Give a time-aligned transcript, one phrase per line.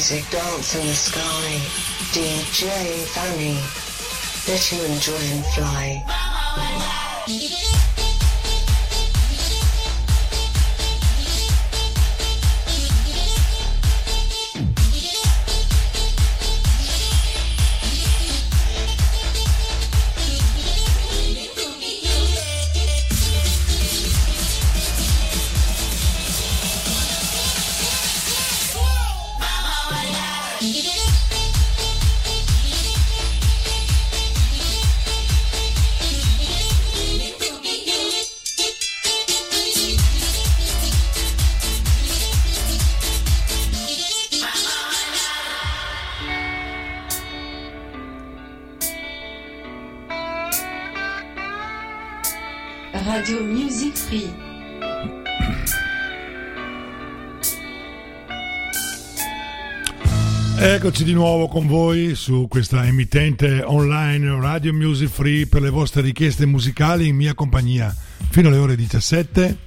[0.00, 1.60] Music dance in the sky,
[2.14, 2.70] DJ
[3.12, 3.60] Fanny,
[4.48, 6.02] let you enjoy and fly.
[60.82, 66.00] Eccoci di nuovo con voi su questa emittente online Radio Music Free per le vostre
[66.00, 67.94] richieste musicali in mia compagnia
[68.30, 69.58] fino alle ore 17.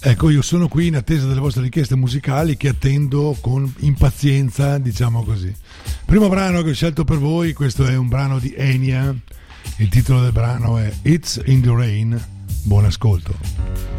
[0.00, 5.24] Ecco, io sono qui in attesa delle vostre richieste musicali che attendo con impazienza, diciamo
[5.24, 5.54] così.
[6.06, 9.14] Primo brano che ho scelto per voi, questo è un brano di Enya.
[9.76, 12.18] Il titolo del brano è It's in the Rain.
[12.62, 13.93] Buon ascolto.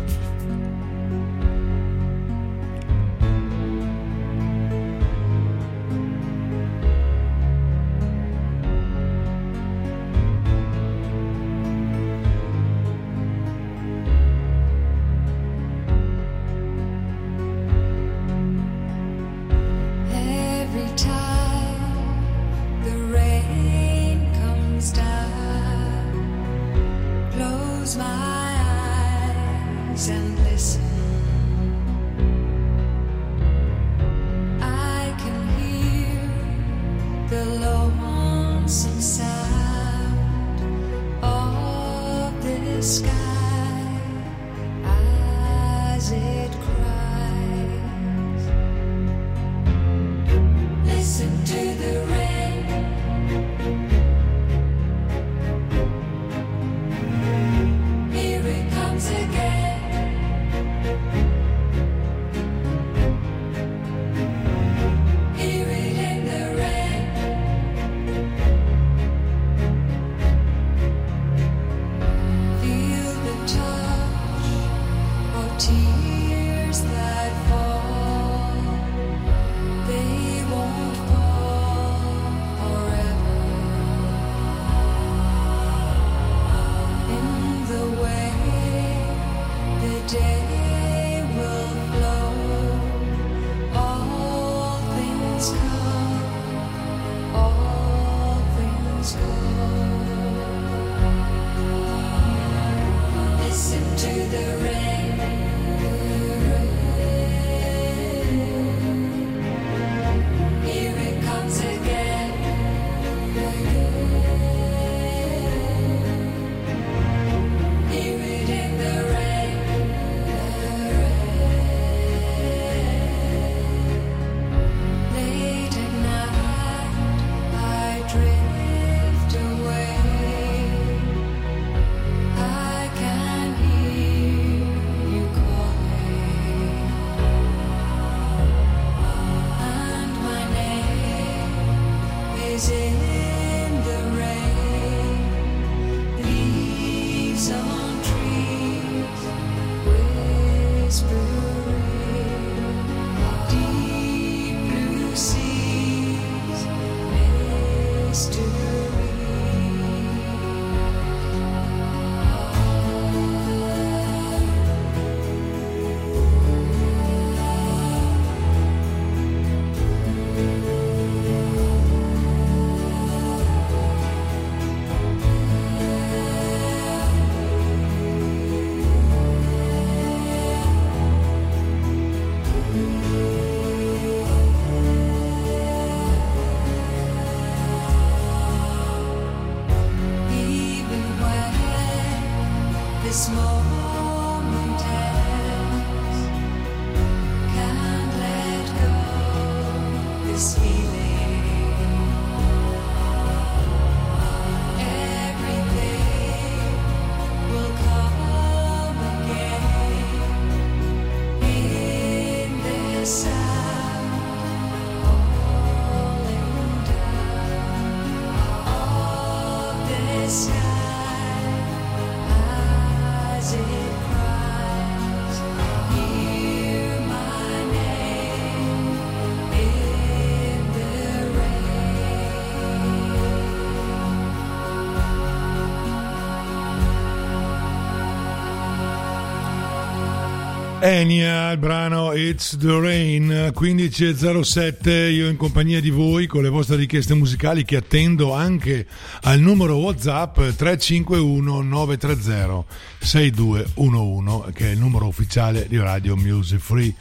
[240.86, 246.76] Enya, il brano It's the Rain 15.07, io in compagnia di voi con le vostre
[246.76, 248.86] richieste musicali che attendo anche
[249.24, 252.66] al numero WhatsApp 351 930
[253.00, 256.94] 6211 che è il numero ufficiale di Radio Music Free.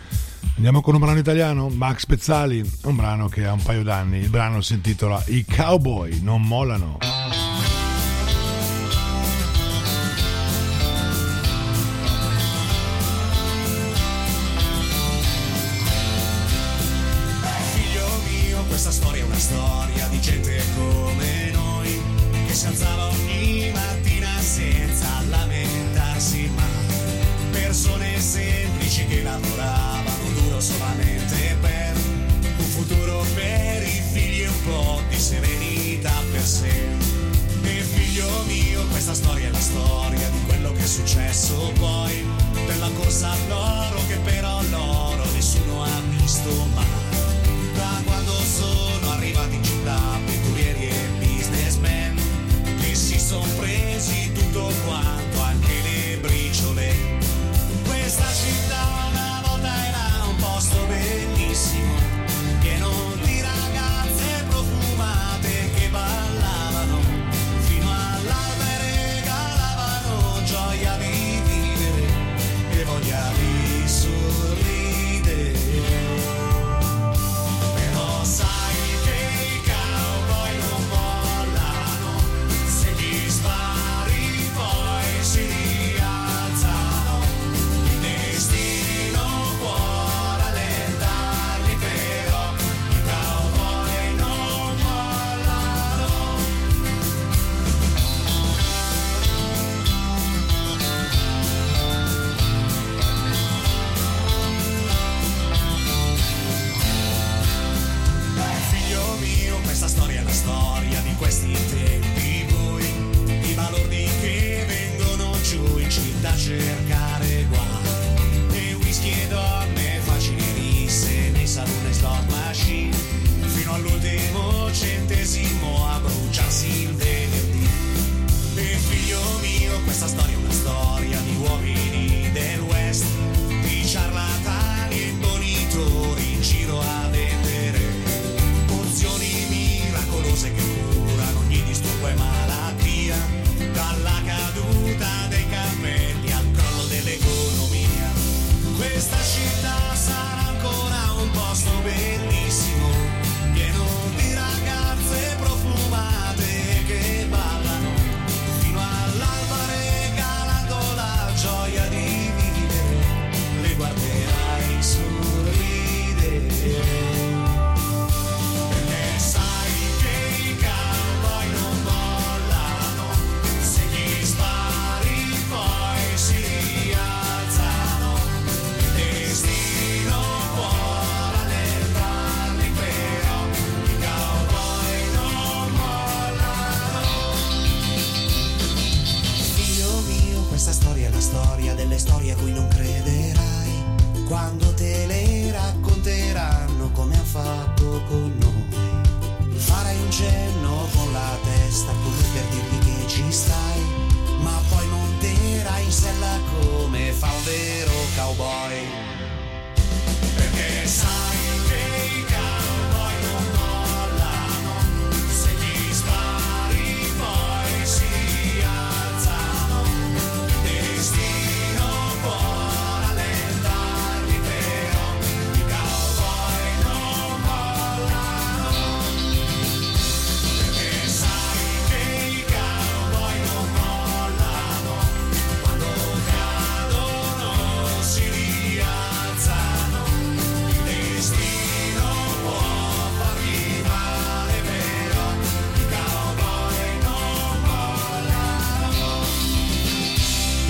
[0.56, 4.30] Andiamo con un brano italiano, Max Pezzali, un brano che ha un paio d'anni, il
[4.30, 7.23] brano si intitola I cowboy non molano.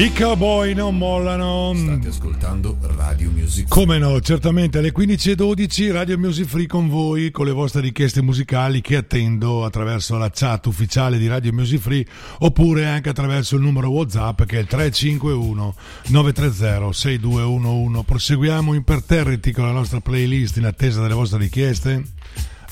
[0.05, 1.73] I cowboy non mollano.
[1.75, 3.67] State ascoltando Radio Music.
[3.69, 8.83] Come no, certamente alle 15.12 Radio Music Free con voi, con le vostre richieste musicali
[8.83, 12.05] che attendo attraverso la chat ufficiale di Radio Music Free
[12.41, 15.75] oppure anche attraverso il numero WhatsApp che è il 351
[16.09, 18.05] 930 6211.
[18.05, 22.03] Proseguiamo imperterriti con la nostra playlist in attesa delle vostre richieste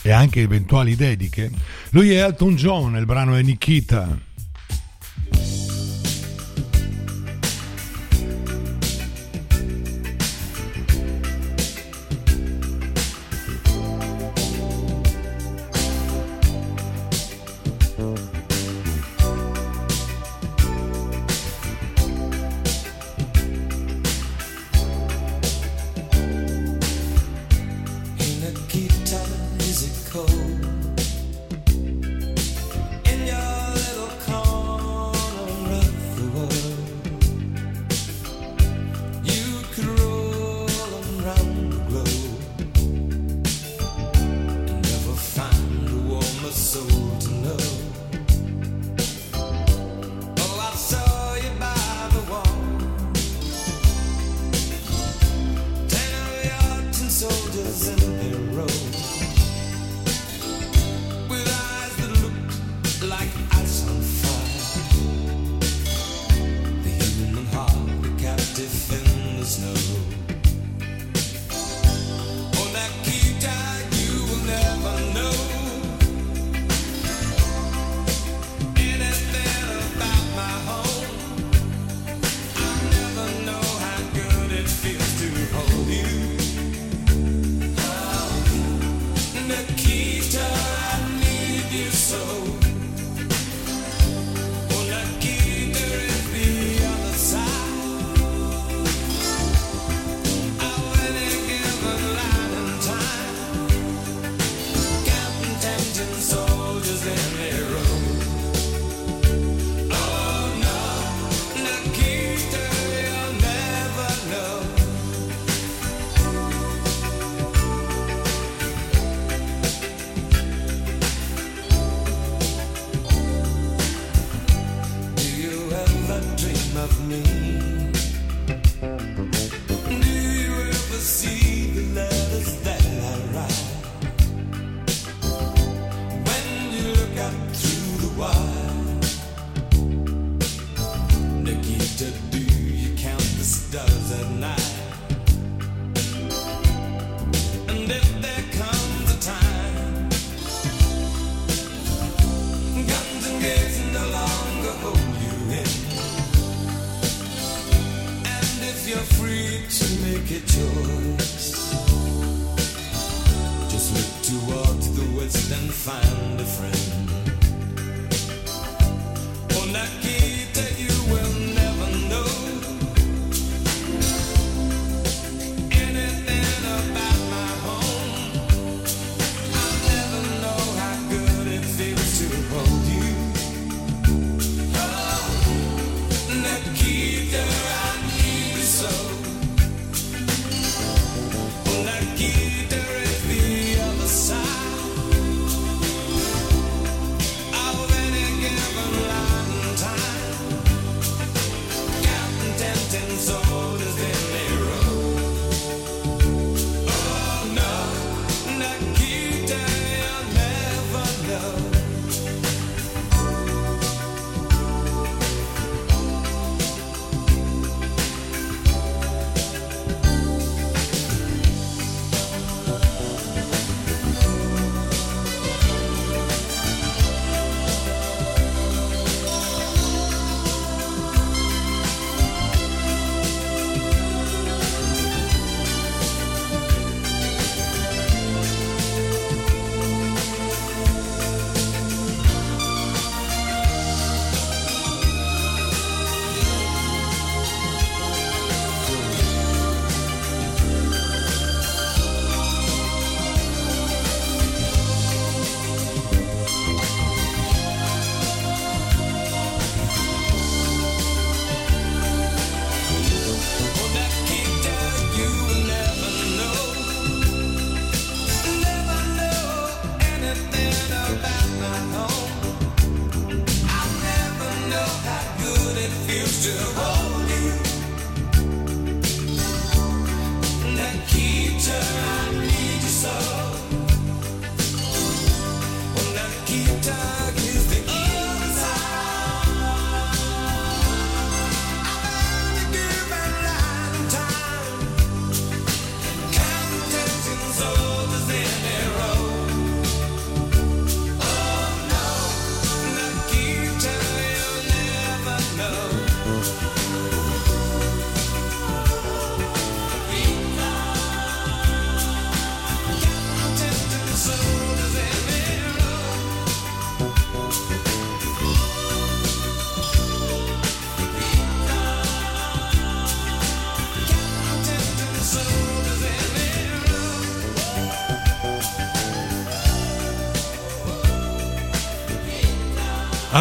[0.03, 1.51] e anche eventuali dediche.
[1.93, 4.31] Lui è Elton John, il brano è Nikita.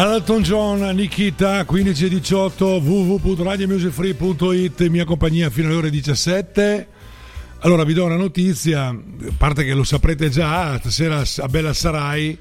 [0.02, 6.88] Alton John, Nikita 15 e 18 www.radiomusicfree.it mia compagnia fino alle ore 17
[7.60, 8.96] allora vi do una notizia a
[9.36, 12.36] parte che lo saprete già stasera a Bella Sarai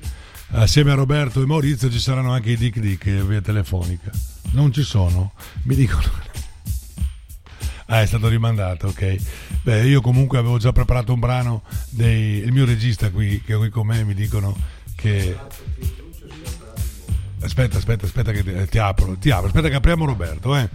[0.53, 4.09] assieme a Roberto e Maurizio ci saranno anche i Dick Dick via telefonica.
[4.53, 5.33] Non ci sono
[5.65, 6.09] mi dicono.
[7.85, 9.17] Ah, è stato rimandato, ok.
[9.61, 13.57] Beh, io comunque avevo già preparato un brano dei il mio regista qui che è
[13.57, 14.57] qui con me mi dicono
[14.95, 15.37] che
[17.43, 20.69] Aspetta, aspetta, aspetta che ti, eh, ti apro, ti apro, aspetta che apriamo Roberto, eh.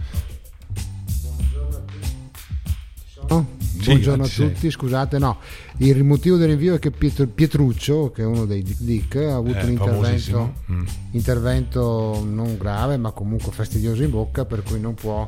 [3.29, 3.55] No?
[3.59, 5.37] Sì, Buongiorno a tutti, scusate, no,
[5.77, 9.57] il motivo dell'invio è che Pietro- Pietruccio, che è uno dei Dick Dick, ha avuto
[9.59, 10.85] Eh, un intervento, Mm.
[11.11, 15.25] intervento non grave ma comunque fastidioso in bocca, per cui non può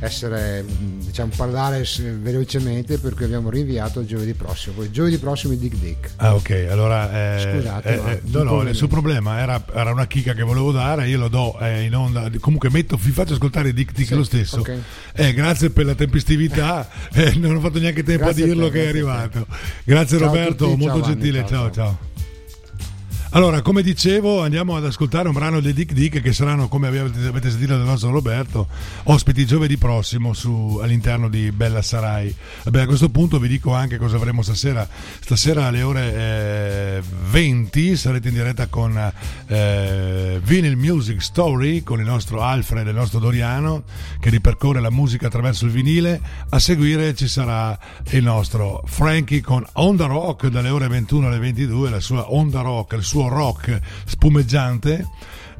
[0.00, 1.84] essere, mh, diciamo, parlare
[2.20, 4.76] velocemente, per cui abbiamo rinviato a giovedì prossimo.
[4.76, 6.10] Poi giovedì prossimo i Dick Dick.
[6.16, 7.36] Ah, ok, allora.
[7.36, 8.64] eh, Scusate, eh, eh, no, no, inconveniente.
[8.70, 9.38] nessun problema.
[9.38, 11.08] Era, era una chicca che volevo dare.
[11.08, 12.28] Io lo do eh, in onda.
[12.40, 14.60] Comunque, metto, vi faccio ascoltare i Dick Dick Sì, lo stesso.
[14.60, 14.78] ok.
[15.14, 16.88] Eh, grazie per la tempestività.
[17.12, 18.88] eh, non ho fatto neanche tempo Grazie a dirlo te, che è te.
[18.88, 19.46] arrivato.
[19.84, 21.38] Grazie, Ciao Roberto, tutti, molto ciao, gentile.
[21.40, 21.70] ciao, ciao.
[21.72, 21.72] ciao.
[21.72, 22.09] ciao.
[23.32, 27.48] Allora, come dicevo, andiamo ad ascoltare un brano dei Dick Dick che saranno, come avete,
[27.48, 28.66] sentito dal nostro Roberto,
[29.04, 32.34] ospiti giovedì prossimo su- all'interno di Bella Sarai.
[32.64, 34.86] Vabbè, a questo punto vi dico anche cosa avremo stasera.
[35.20, 39.12] Stasera alle ore eh, 20 sarete in diretta con
[39.46, 43.84] eh, Vinyl Music Story con il nostro Alfred e il nostro Doriano
[44.18, 46.20] che ripercorre la musica attraverso il vinile.
[46.48, 47.78] A seguire ci sarà
[48.10, 52.94] il nostro Frankie con Onda Rock dalle ore 21 alle 22, la sua Onda Rock,
[52.94, 55.06] il suo rock spumeggiante.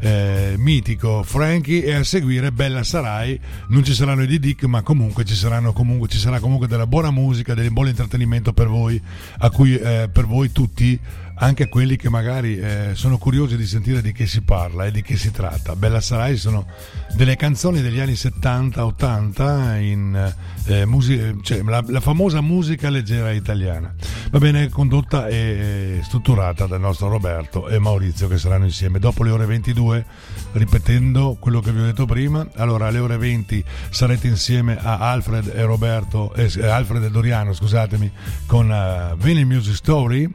[0.01, 4.83] eh, mitico Frankie e a seguire Bella Sarai non ci saranno i di Dick ma
[4.83, 5.35] comunque ci,
[5.75, 9.01] comunque ci sarà comunque della buona musica del buon intrattenimento per voi
[9.39, 10.99] a cui eh, per voi tutti
[11.41, 14.91] anche a quelli che magari eh, sono curiosi di sentire di che si parla e
[14.91, 15.75] di che si tratta.
[15.75, 16.67] Bella Sarai sono
[17.15, 20.35] delle canzoni degli anni 70-80 in
[20.67, 23.95] eh, musi- cioè, la, la famosa musica leggera italiana.
[24.31, 29.31] Va bene, condotta e strutturata dal nostro Roberto e Maurizio che saranno insieme dopo le
[29.31, 30.05] ore 22,
[30.53, 32.47] ripetendo quello che vi ho detto prima.
[32.57, 38.11] Allora alle ore 20 sarete insieme a Alfred e Roberto, eh, Alfred e Doriano, scusatemi,
[38.47, 40.29] con uh, Vinyl Music Story.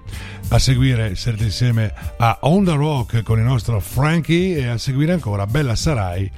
[0.49, 5.13] A seguire sarete insieme a On the Rock con il nostro Frankie e a seguire
[5.13, 6.31] ancora Bella Sarai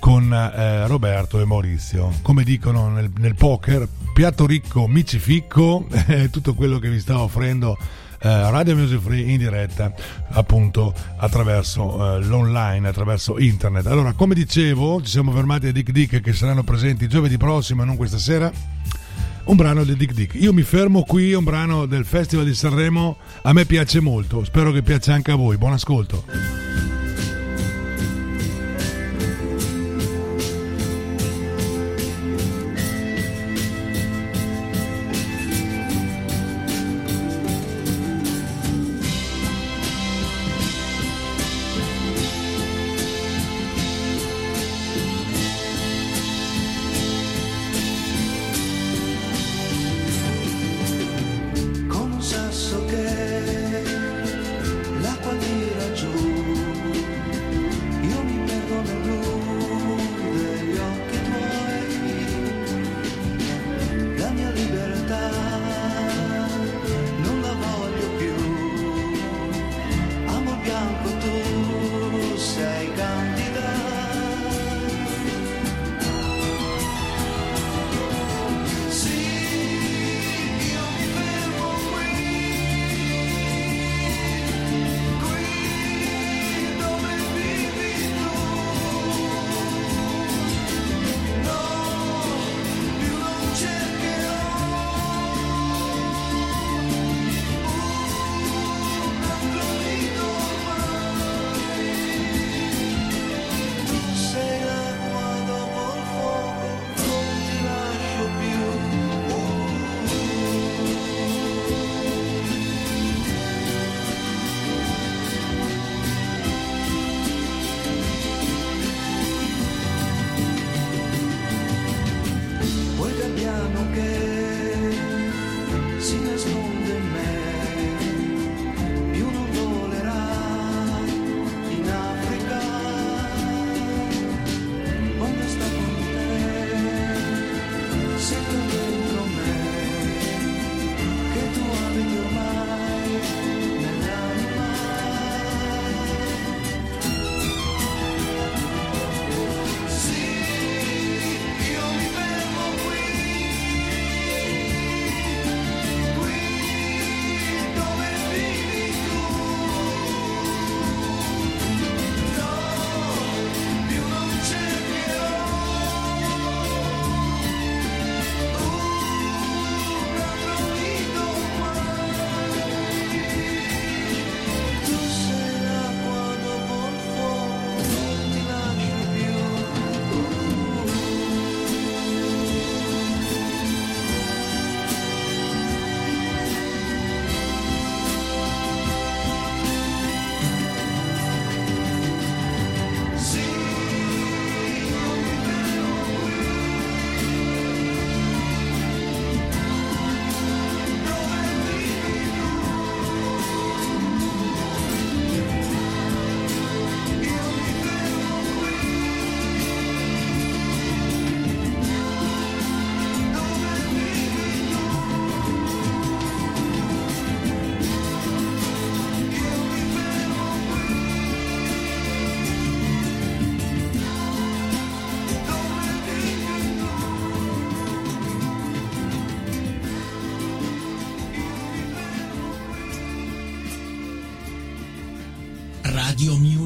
[0.00, 2.14] con eh, Roberto e Maurizio.
[2.22, 5.86] Come dicono nel, nel poker, piatto ricco, micificco,
[6.32, 7.76] tutto quello che vi sta offrendo
[8.22, 9.92] eh, Radio Music Free in diretta
[10.30, 13.86] appunto attraverso eh, l'online, attraverso internet.
[13.86, 17.86] Allora, come dicevo, ci siamo fermati a Dick Dick che saranno presenti giovedì prossimo e
[17.86, 18.52] non questa sera.
[19.44, 20.34] Un brano del Dick Dick.
[20.34, 23.16] Io mi fermo qui, un brano del Festival di Sanremo.
[23.42, 25.56] A me piace molto, spero che piaccia anche a voi.
[25.56, 26.24] Buon ascolto.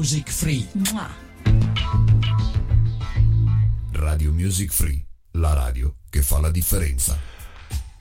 [0.05, 0.67] Music Free.
[3.93, 7.17] Radio Music Free, la radio che fa la differenza.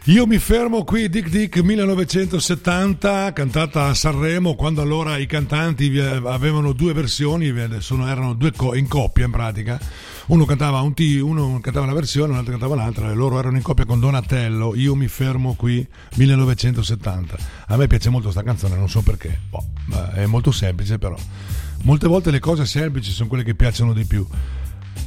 [0.09, 6.01] Io mi fermo qui, Dick Dick 1970, cantata a Sanremo, quando allora i cantanti vi-
[6.01, 9.81] avevano due versioni, ve- sono- erano due co- in coppia in pratica.
[10.27, 13.57] Uno cantava, un T, uno cantava una versione, un altro cantava l'altra, e loro erano
[13.57, 14.75] in coppia con Donatello.
[14.75, 15.87] Io mi fermo qui
[16.17, 17.39] 1970.
[17.69, 19.41] A me piace molto questa canzone, non so perché.
[19.49, 21.17] Boh, ma è molto semplice, però.
[21.85, 24.27] Molte volte le cose semplici sono quelle che piacciono di più.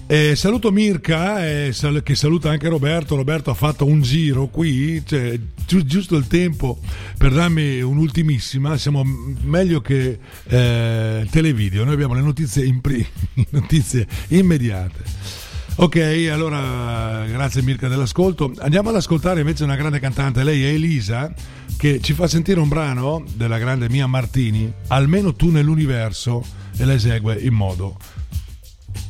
[0.06, 3.16] Eh, saluto Mirka eh, sal- che saluta anche Roberto.
[3.16, 6.80] Roberto ha fatto un giro qui, cioè, giu- giusto il tempo
[7.18, 8.78] per darmi un'ultimissima.
[8.78, 9.04] Siamo
[9.42, 13.06] meglio che eh, televideo, noi abbiamo le notizie, in pri-
[13.50, 15.36] notizie immediate.
[15.80, 18.52] Ok, allora grazie Mirka dell'ascolto.
[18.60, 21.34] Andiamo ad ascoltare invece una grande cantante, lei è Elisa,
[21.78, 26.44] che ci fa sentire un brano della grande Mia Martini, almeno tu nell'universo,
[26.76, 27.98] e la esegue in modo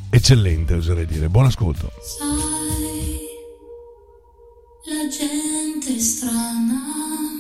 [0.10, 1.30] eccellente, oserei dire.
[1.30, 1.92] Buon ascolto.
[2.02, 2.28] Sai,
[4.86, 7.37] la gente è strana.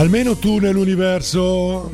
[0.00, 1.92] Almeno tu nell'universo.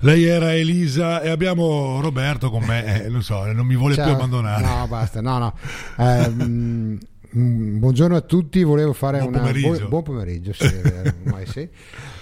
[0.00, 4.04] Lei era Elisa e abbiamo Roberto con me, eh, lo so, non mi vuole Ciao.
[4.04, 4.62] più abbandonare.
[4.62, 5.54] No, basta, no, no.
[5.96, 6.98] Eh,
[7.30, 9.88] buongiorno a tutti, volevo fare Buon una pomeriggio.
[9.88, 10.64] buon, pomeriggio, sì,
[11.24, 11.68] ormai sì.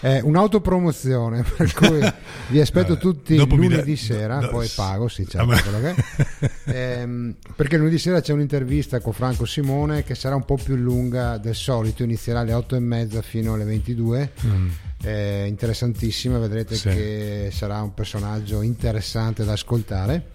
[0.00, 2.00] Eh, un'autopromozione, per cui
[2.48, 5.52] vi aspetto Vabbè, tutti dopo lunedì dai- sera, no, poi pago, sì, certo.
[6.66, 11.38] Ehm, perché lunedì sera c'è un'intervista con Franco Simone che sarà un po' più lunga
[11.38, 14.32] del solito, inizierà alle 8 e mezza fino alle 22.
[15.02, 16.76] Eh, interessantissima, vedrete Mm.
[16.76, 16.88] Sì.
[16.88, 20.32] che sarà un personaggio interessante da ascoltare.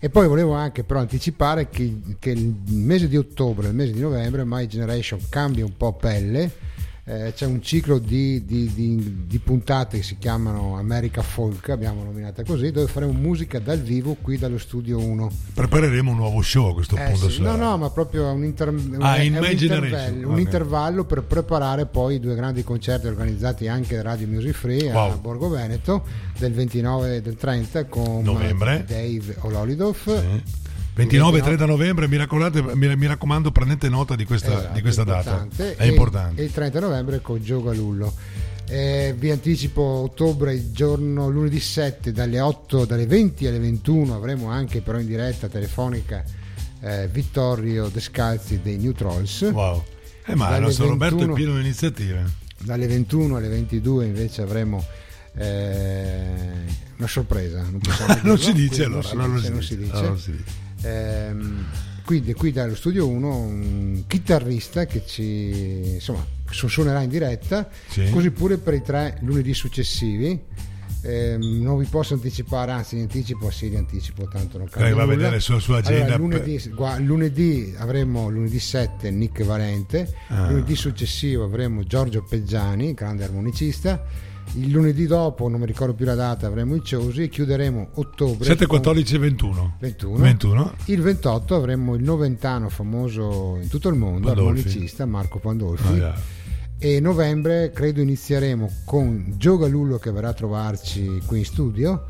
[0.00, 4.00] E poi volevo anche però anticipare che, che il mese di ottobre il mese di
[4.00, 6.50] novembre My Generation cambia un po' pelle.
[7.10, 12.04] Eh, c'è un ciclo di, di- di- di puntate che si chiamano America Folk, abbiamo
[12.04, 15.30] nominata così, dove faremo musica dal vivo qui dallo studio 1.
[15.54, 17.30] Prepareremo un nuovo show a questo Eh, punto.
[17.30, 18.68] sì, no, no, ma proprio un, inter-
[18.98, 24.02] Ah, un intervallo, un intervallo per preparare poi i due grandi concerti organizzati anche da
[24.02, 25.18] Radio Music Free a Wow.
[25.18, 26.04] Borgo Veneto
[26.38, 28.84] del 29 e del 30 con Novembre.
[28.86, 29.96] Dave Ololidov.
[30.04, 30.66] Sì.
[30.98, 35.04] 29 e 30 novembre, mi, raccomandate- mi, raccomando, prendete nota di questa, Esatto, di questa
[35.04, 35.46] data.
[35.54, 36.40] È E- importante.
[36.42, 38.12] E il 30 novembre con Gio Galullo.
[38.66, 44.50] Eh, vi anticipo ottobre, il giorno lunedì 7, dalle 8, dalle 20 alle 21 avremo
[44.50, 46.22] anche però in diretta telefonica
[46.80, 49.50] eh, Vittorio Descalzi dei New Trolls.
[49.52, 49.82] Wow.
[50.26, 52.24] Eh, ma il nostro Roberto è 21 pieno di iniziative.
[52.58, 54.84] Dalle 21 alle 22 invece avremo
[55.36, 56.26] eh,
[56.96, 57.62] una sorpresa.
[57.62, 57.80] Non,
[58.24, 59.92] Non si dice allora, non si non si dice.
[59.92, 60.66] Allora non si dice.
[60.82, 61.64] Ehm,
[62.04, 68.08] quindi qui dallo studio 1 un chitarrista che ci insomma su- suonerà in diretta Sì.
[68.10, 70.40] così pure per i tre lunedì successivi
[71.02, 74.94] Ehm, non vi posso anticipare anzi in anticipo sì li anticipo tanto non cambia Eh,
[74.94, 75.16] va a nulla.
[75.16, 76.14] vedere sulla sua agenda.
[76.14, 80.48] Allora, lunedì, gua- lunedì avremo lunedì 7 Nick Valente Ah.
[80.50, 84.04] lunedì successivo avremo Giorgio Peggiani grande armonicista
[84.54, 88.44] il lunedì dopo non mi ricordo più la data avremo i Ciosi e chiuderemo ottobre
[88.44, 89.76] 7, con- 14 e 21.
[89.78, 90.16] 21.
[90.16, 90.72] 21.
[90.86, 94.60] Il 28 avremo il noventano famoso in tutto il mondo, Pandolfi.
[94.60, 95.86] armonicista Marco Pandolfi.
[95.88, 96.14] Ah, yeah.
[96.78, 102.04] E novembre credo inizieremo con Gio Galullo che verrà a trovarci qui in studio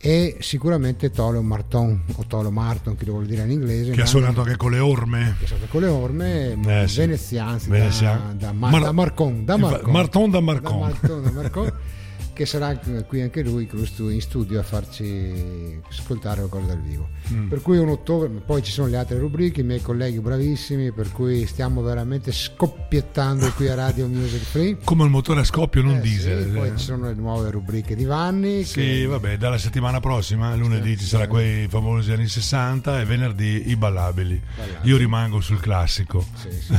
[0.00, 3.90] e sicuramente Tolo Marton o Tolo Marton, che lo vuol dire in inglese.
[3.90, 5.34] Che ha suonato anche con le orme.
[5.38, 6.98] che è stato con le orme Eh, sì.
[7.00, 8.32] venezianzi Veneziano.
[8.34, 9.90] da, da, Ma- Mar- da Marcon, da Marcon.
[9.92, 10.78] Marton da Marcon.
[10.78, 11.72] Da Marton, da Marcon,
[12.38, 12.72] che sarà
[13.04, 17.08] qui anche lui in studio a farci ascoltare qualcosa dal vivo.
[17.32, 17.48] Mm.
[17.48, 21.10] Per cui un ottobre, poi ci sono le altre rubriche, i miei colleghi bravissimi, per
[21.10, 24.76] cui stiamo veramente scoppiettando qui a Radio Music Free.
[24.84, 26.52] Come il motore a scoppio, non Eh, sì, diesel.
[26.52, 28.62] poi ci sono le nuove rubriche di Vanni.
[28.62, 33.68] Sì, che- vabbè, dalla settimana prossima, lunedì ci sarà quei famosi anni 60 e venerdì
[33.68, 34.40] i ballabili.
[34.56, 34.88] Ballabili.
[34.88, 36.24] Io rimango sul classico.
[36.36, 36.74] Sì, sì, sì.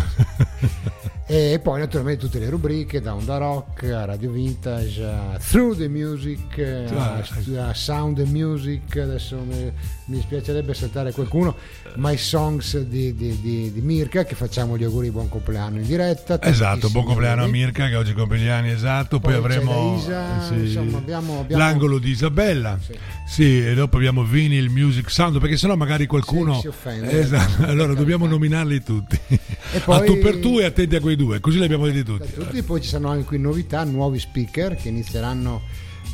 [1.32, 5.88] e poi naturalmente tutte le rubriche da Onda Rock a Radio Vintage a Through the
[5.88, 7.24] Music a,
[7.68, 9.38] a Sound the Music adesso
[10.10, 11.56] mi, dispiacerebbe saltare qualcuno
[11.96, 15.86] My Songs di, di- di- di Mirka che facciamo gli auguri di buon compleanno in
[15.86, 17.60] diretta Esatto, buon compleanno a auguri.
[17.60, 19.20] Mirka che oggi compie gli anni, esatto.
[19.20, 22.78] Poi, Poi avremo Isa, sì, insomma, abbiamo- abbiamo- l'angolo di Isabella.
[22.84, 22.94] Sì.
[23.26, 23.66] Sì.
[23.68, 26.56] e dopo abbiamo Vinyl Music Sound, perché sennò magari qualcuno...
[26.56, 27.20] Sì, si offende.
[27.20, 29.20] Esatto, allora dobbiamo nominarli tutti.
[29.72, 32.04] E poi- A tu per tu e attenti a quei due, così li abbiamo detti
[32.04, 32.34] tutti.
[32.34, 35.62] tutti poi ci saranno anche qui novità nuovi speaker che inizieranno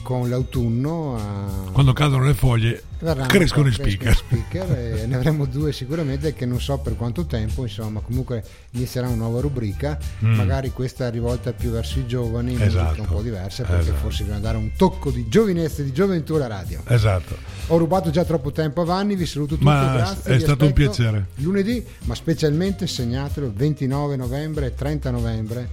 [0.05, 4.15] con l'autunno a- Quando cadono le foglie Verranno crescono i speaker.
[4.15, 9.07] speaker e ne avremo due sicuramente che non so per quanto tempo, insomma, comunque inizierà
[9.07, 12.61] una nuova rubrica, magari questa rivolta più verso i giovani, Mm.
[12.61, 13.01] Esatto.
[13.01, 13.97] un po' diversa, perché Esatto.
[13.97, 16.81] forse bisogna dare un tocco di giovinezza e di gioventù alla radio.
[16.87, 17.35] Esatto.
[17.67, 20.35] Ho rubato già troppo tempo a Vanni, vi saluto tutti, Ma grazie.
[20.35, 21.25] è stato un piacere.
[21.37, 25.69] Lunedì, ma specialmente segnatelo 29 novembre e 30 novembre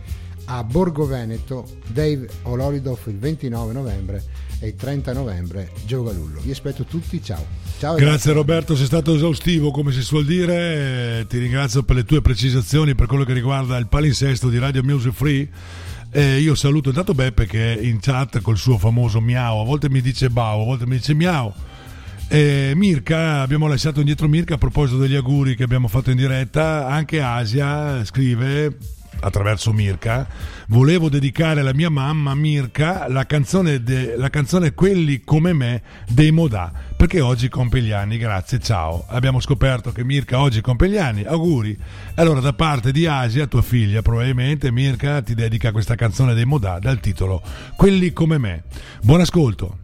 [0.54, 4.22] a Borgo Veneto, Dave Ololidoff il 29 novembre
[4.58, 6.40] e il 30 novembre Gio Galullo.
[6.40, 7.44] Vi aspetto tutti, ciao.
[7.78, 12.20] Ciao Grazie Roberto, sei stato esaustivo come si suol dire, ti ringrazio per le tue
[12.20, 15.48] precisazioni per quello che riguarda il palinsesto di Radio Music Free.
[16.10, 19.88] Eh, io saluto intanto Beppe che è in chat col suo famoso miau, a volte
[19.88, 21.50] mi dice bau, a volte mi dice miau.
[22.28, 26.86] Eh, Mirka, abbiamo lasciato indietro Mirka a proposito degli auguri che abbiamo fatto in diretta,
[26.86, 30.26] anche Asia scrive attraverso Mirka,
[30.68, 36.30] volevo dedicare alla mia mamma Mirka la canzone, de- la canzone Quelli come me dei
[36.30, 39.04] Modà, perché oggi compie gli anni, grazie, ciao.
[39.08, 41.76] Abbiamo scoperto che Mirka oggi compie gli anni, auguri.
[42.14, 46.78] Allora da parte di Asia, tua figlia, probabilmente Mirka ti dedica questa canzone dei Modà
[46.78, 47.42] dal titolo
[47.76, 48.64] Quelli come me.
[49.02, 49.78] Buon ascolto.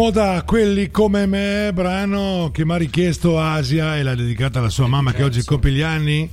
[0.00, 4.86] moda quelli come me, brano che mi ha richiesto Asia e l'ha dedicata alla sua
[4.86, 6.30] mamma che oggi compie gli anni.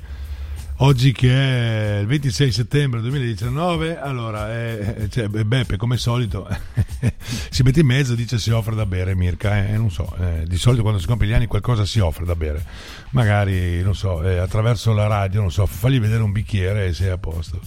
[0.77, 6.47] Oggi che è il 26 settembre 2019, allora eh, eh cioè, Beppe come solito
[7.49, 10.45] si mette in mezzo e dice si offre da bere Mirka, eh, non so, eh,
[10.47, 12.63] di solito quando si compie gli anni qualcosa si offre da bere,
[13.09, 17.09] magari non so, eh, attraverso la radio, non so, fagli vedere un bicchiere e sei
[17.09, 17.59] a posto.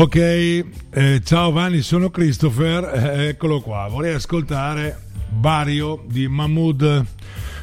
[0.00, 4.96] Ok, eh, ciao Vanni, sono Christopher, eh, eccolo qua, vorrei ascoltare
[5.28, 7.04] Bario di Mahmood.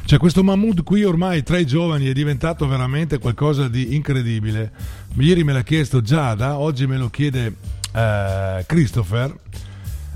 [0.04, 4.70] Cioè questo Mahmood qui ormai tra i giovani è diventato veramente qualcosa di incredibile.
[5.14, 7.54] Ieri me l'ha chiesto Giada, oggi me lo chiede
[7.94, 9.34] eh, Christopher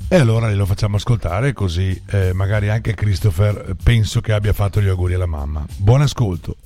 [0.07, 4.83] e allora glielo facciamo ascoltare così eh, magari anche Christopher eh, penso che abbia fatto
[4.83, 5.64] gli auguri alla mamma.
[5.75, 6.57] Buon ascolto.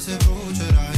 [0.00, 0.89] se brucerà.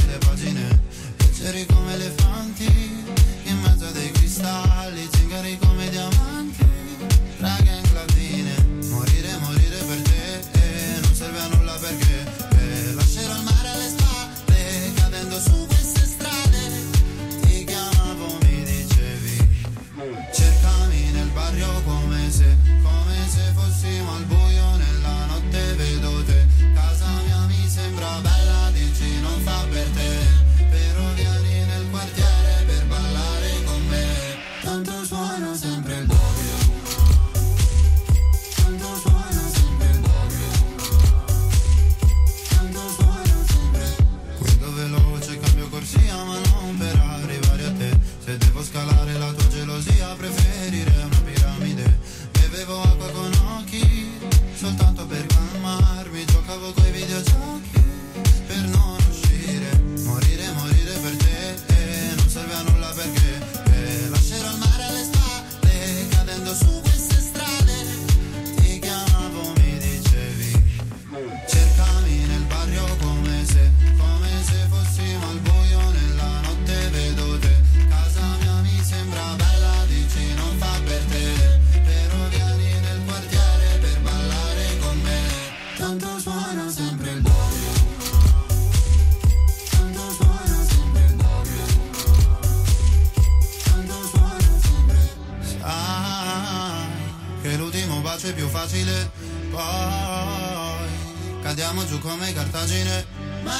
[101.53, 103.05] Radiamo giù come cartagine.
[103.43, 103.53] Ma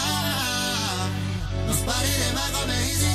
[1.66, 3.13] non sparire mai come Iside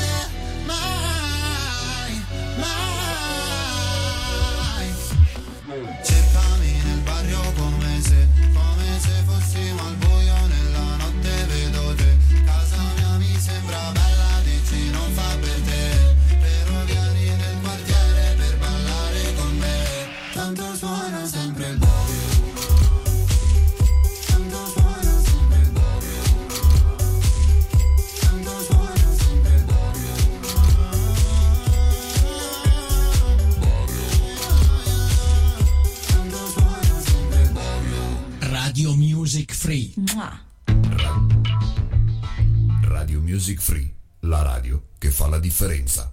[43.49, 43.91] Music Free,
[44.21, 46.13] la radio che fa la differenza.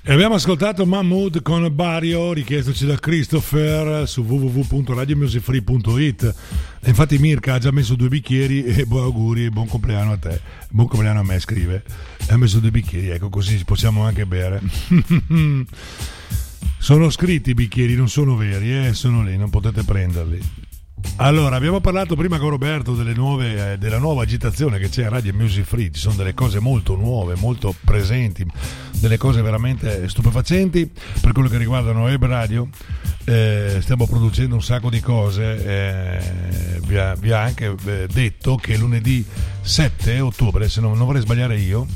[0.00, 6.34] E abbiamo ascoltato Mahmood con Bario, richiestoci da Christopher su www.radiomusicfree.it.
[6.80, 10.16] E infatti Mirka ha già messo due bicchieri e buon auguri e buon compleanno a
[10.16, 10.40] te.
[10.70, 11.84] Buon compleanno a me, scrive.
[12.26, 14.62] E ha messo due bicchieri, ecco così possiamo anche bere.
[16.80, 18.94] sono scritti i bicchieri, non sono veri, eh?
[18.94, 20.70] sono lì, non potete prenderli.
[21.16, 25.32] Allora, abbiamo parlato prima con Roberto nuove, eh, della nuova agitazione che c'è a Radio
[25.34, 28.44] Music Free, ci sono delle cose molto nuove, molto presenti,
[28.98, 30.90] delle cose veramente stupefacenti
[31.20, 32.68] per quello che riguardano Web Radio.
[33.24, 38.56] Eh, stiamo producendo un sacco di cose, eh, vi, ha, vi ha anche eh, detto
[38.56, 39.24] che lunedì
[39.60, 41.86] 7 ottobre, se non, non vorrei sbagliare io,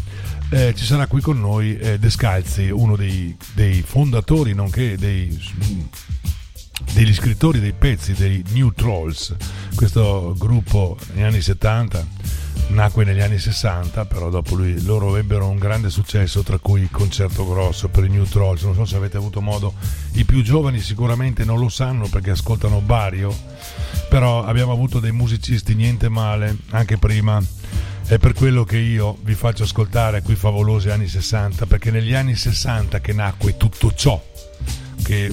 [0.50, 5.36] eh, ci sarà qui con noi eh, Descalzi, uno dei, dei fondatori, nonché dei
[6.92, 9.34] degli scrittori dei pezzi dei New Trolls.
[9.74, 12.06] Questo gruppo negli anni 70
[12.68, 16.90] nacque negli anni 60, però dopo lui, loro ebbero un grande successo, tra cui il
[16.90, 18.62] concerto grosso per i New Trolls.
[18.62, 19.74] Non so se avete avuto modo,
[20.12, 23.34] i più giovani sicuramente non lo sanno perché ascoltano Bario,
[24.08, 27.42] però abbiamo avuto dei musicisti niente male anche prima.
[28.06, 32.36] È per quello che io vi faccio ascoltare quei favolosi anni 60, perché negli anni
[32.36, 34.22] 60 che nacque tutto ciò
[35.02, 35.32] che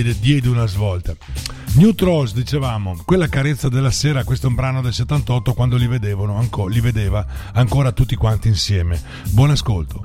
[0.00, 1.14] diede una svolta.
[1.74, 5.86] New Trolls, dicevamo, quella carezza della sera, questo è un brano del 78 quando li
[5.86, 8.98] vedevano, anco- li vedeva ancora tutti quanti insieme.
[9.28, 10.00] Buon ascolto.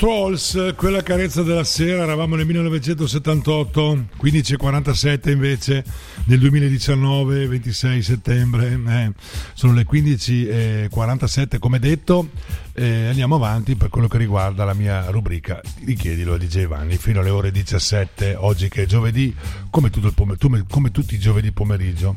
[0.00, 5.84] Trolls, quella carezza della sera, eravamo nel 1978, 15.47 invece
[6.24, 9.12] nel 2019, 26 settembre, eh,
[9.52, 12.30] sono le 15.47 come detto,
[12.72, 17.20] eh, andiamo avanti per quello che riguarda la mia rubrica, richiedilo a DJ Vanni, fino
[17.20, 19.36] alle ore 17, oggi che è giovedì,
[19.68, 22.16] come, come- come tutti i giovedì pomeriggio.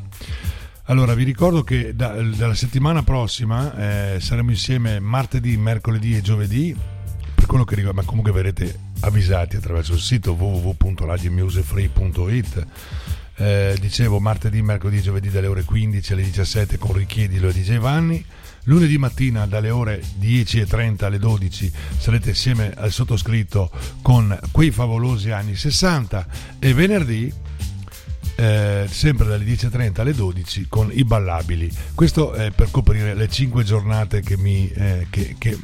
[0.84, 6.92] Allora, vi ricordo che da- dalla settimana prossima eh, saremo insieme martedì, mercoledì e giovedì
[7.54, 12.66] quello che riguarda, ma comunque verrete avvisati attraverso il sito www.radiomusicfree.it.
[13.36, 18.24] Eh, dicevo martedì, mercoledì, giovedì dalle ore 15 alle 17 con richiedilo a DJ Vanni.
[18.64, 23.70] Lunedì mattina dalle ore 10.30 alle 12 sarete insieme al sottoscritto
[24.02, 26.26] con quei favolosi anni 60
[26.58, 27.32] e venerdì
[28.34, 31.70] eh, sempre dalle 10.30 alle 12 con i ballabili.
[31.94, 35.56] Questo è per coprire le 5 giornate che, mi, eh, che, che-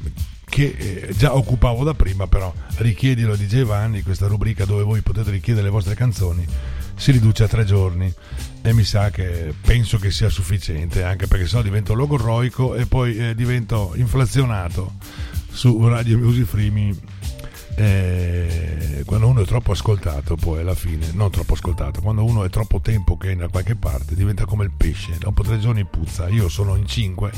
[0.51, 5.01] che, eh, già occupavo da prima, però richiedilo a DJ Vanni, questa rubrica dove voi
[5.01, 6.45] potete richiedere le vostre canzoni,
[6.95, 8.13] si riduce a 3 giorni.
[8.61, 13.17] E mi sa che penso che sia sufficiente, anche perché sennò divento logorroico e poi
[13.17, 14.93] eh, divento inflazionato
[15.51, 16.71] su Radio Music Free
[17.77, 22.51] eh, quando uno è troppo ascoltato poi alla fine non troppo ascoltato quando uno è
[22.51, 26.29] troppo tempo che è da qualche parte diventa come il pesce dopo tre giorni puzza.
[26.29, 27.33] Io sono in cinque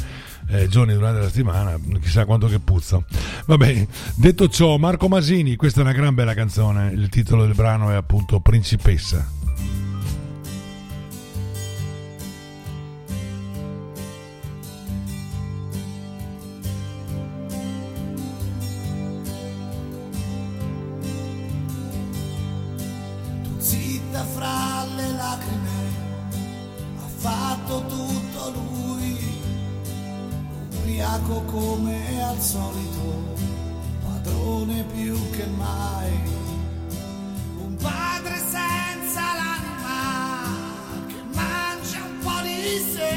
[0.52, 3.04] eh, giorni durante la settimana chissà quanto che puzzo
[3.46, 6.90] va bene detto ciò Marco Masini questa è una gran bella canzone.
[6.92, 9.40] Il titolo del brano è appunto Principessa
[32.32, 33.34] al solito,
[34.02, 36.10] padrone più che mai,
[37.58, 43.16] un padre senza l'anima che mangia un po' di sé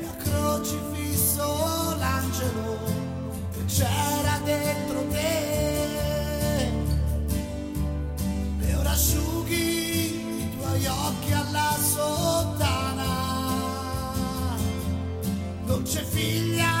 [0.00, 2.78] e ha crocifisso l'angelo
[3.52, 6.72] che c'era dentro te.
[8.66, 13.08] E ora asciughi i tuoi occhi alla sottana.
[15.66, 16.79] Dolce figlia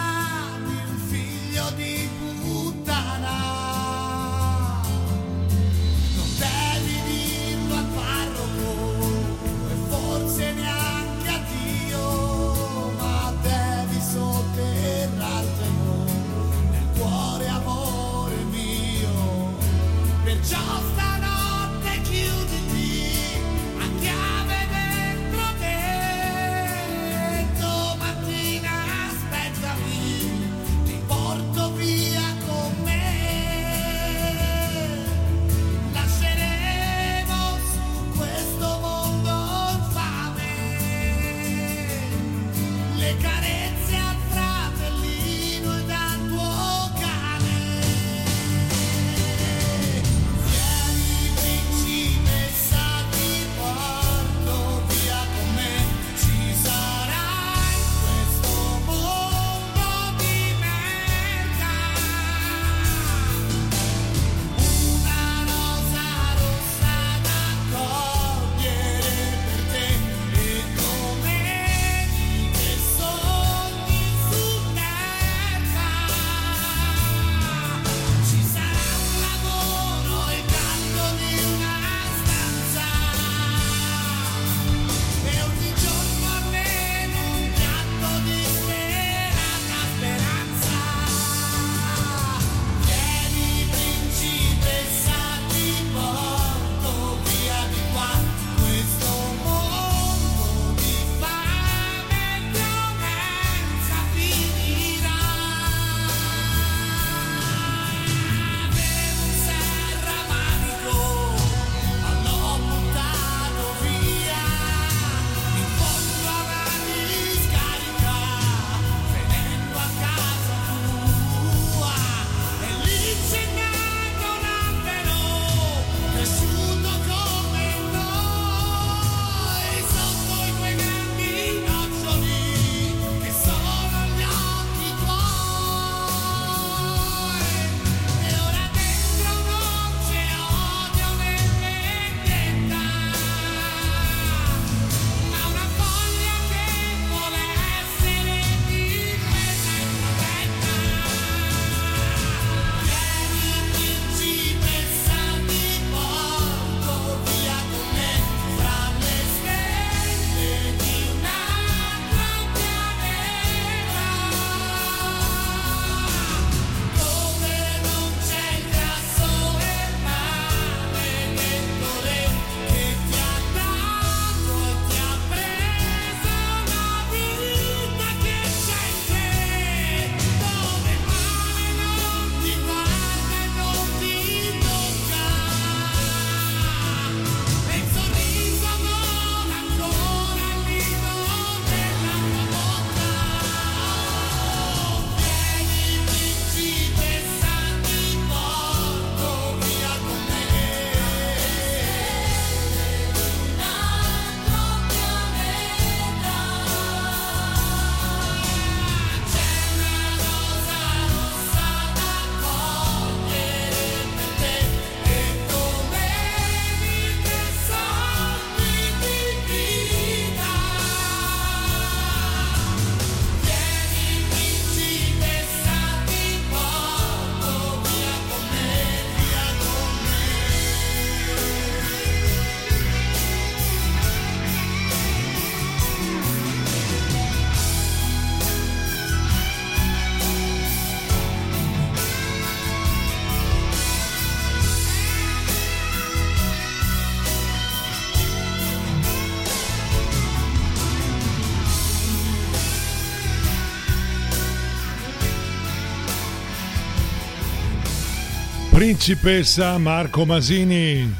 [258.80, 261.14] Principessa Marco Masini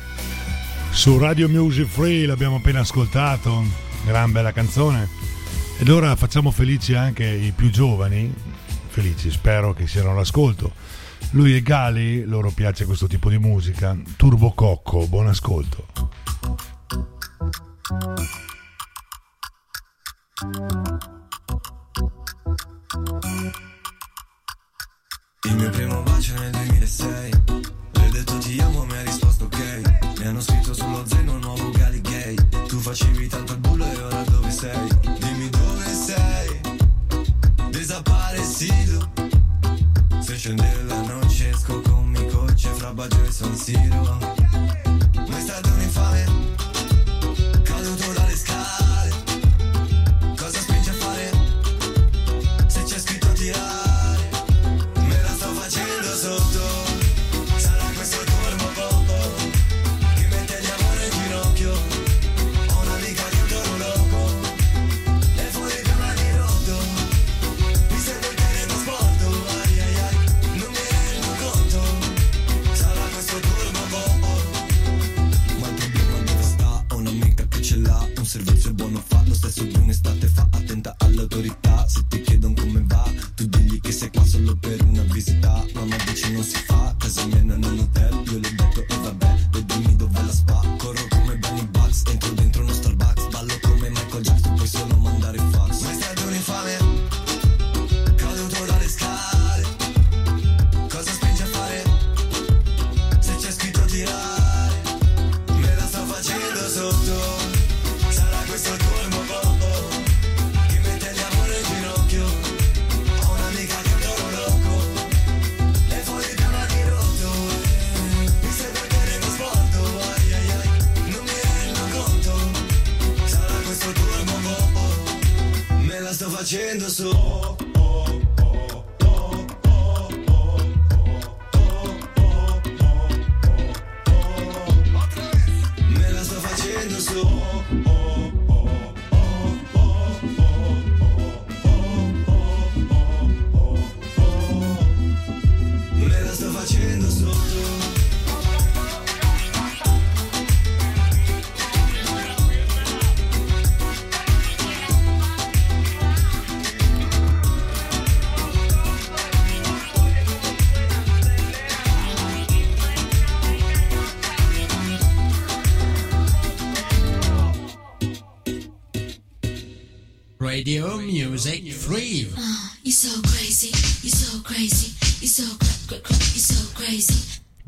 [0.93, 3.63] su Radio Music Free l'abbiamo appena ascoltato,
[4.07, 5.07] gran bella canzone.
[5.79, 8.33] Ed ora facciamo felici anche i più giovani,
[8.89, 10.73] felici, spero che siano all'ascolto.
[11.33, 13.95] Lui e Gali, loro piace questo tipo di musica.
[14.17, 15.80] Turbo Cocco, buon ascolto.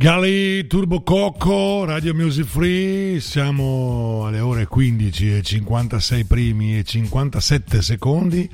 [0.02, 7.80] Gali Turbo Cocco, Radio Music Free, siamo alle ore 15 e 56 primi e 57
[7.80, 8.50] secondi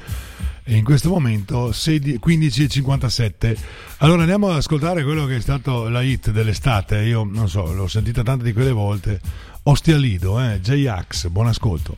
[0.63, 1.73] e in questo momento
[2.21, 3.57] 15 e 57.
[4.01, 7.89] Allora andiamo ad ascoltare quello che è stato la hit dell'estate, io non so, l'ho
[7.89, 9.19] sentita tante di quelle volte,
[9.63, 10.61] Ostia Lido, eh?
[10.61, 11.97] J-Ax, buon ascolto.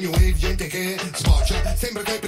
[0.00, 2.18] new wave, gente che sboccia, sembra che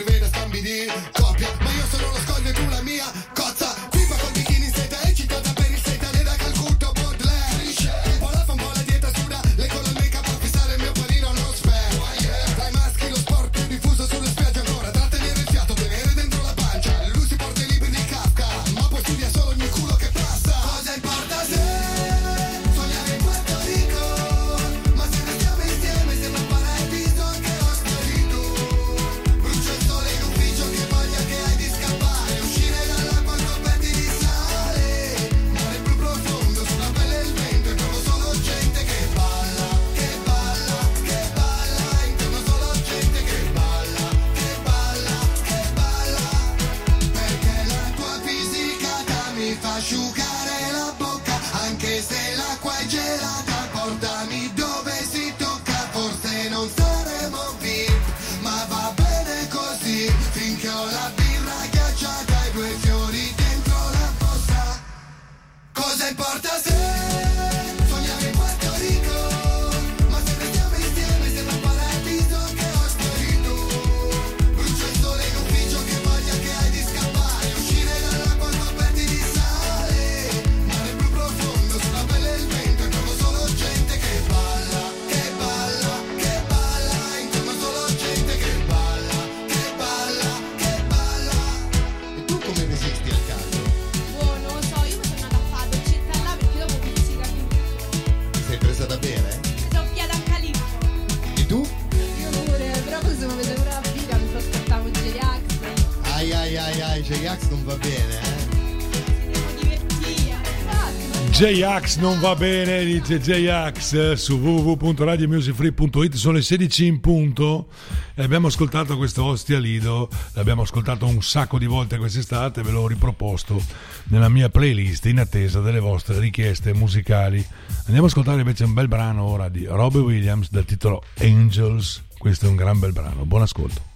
[111.43, 117.67] J-Ax non va bene, dice J-Ax eh, su www.radiomusicfree.it sono le 16 in punto
[118.15, 122.71] e abbiamo ascoltato questo Ostia Lido, l'abbiamo ascoltato un sacco di volte quest'estate, e ve
[122.71, 123.61] l'ho riproposto
[124.05, 127.45] nella mia playlist in attesa delle vostre richieste musicali.
[127.87, 132.47] Andiamo a ascoltare invece un bel brano ora di Robbie Williams dal titolo Angels, questo
[132.47, 133.92] è un gran bel brano, buon ascolto.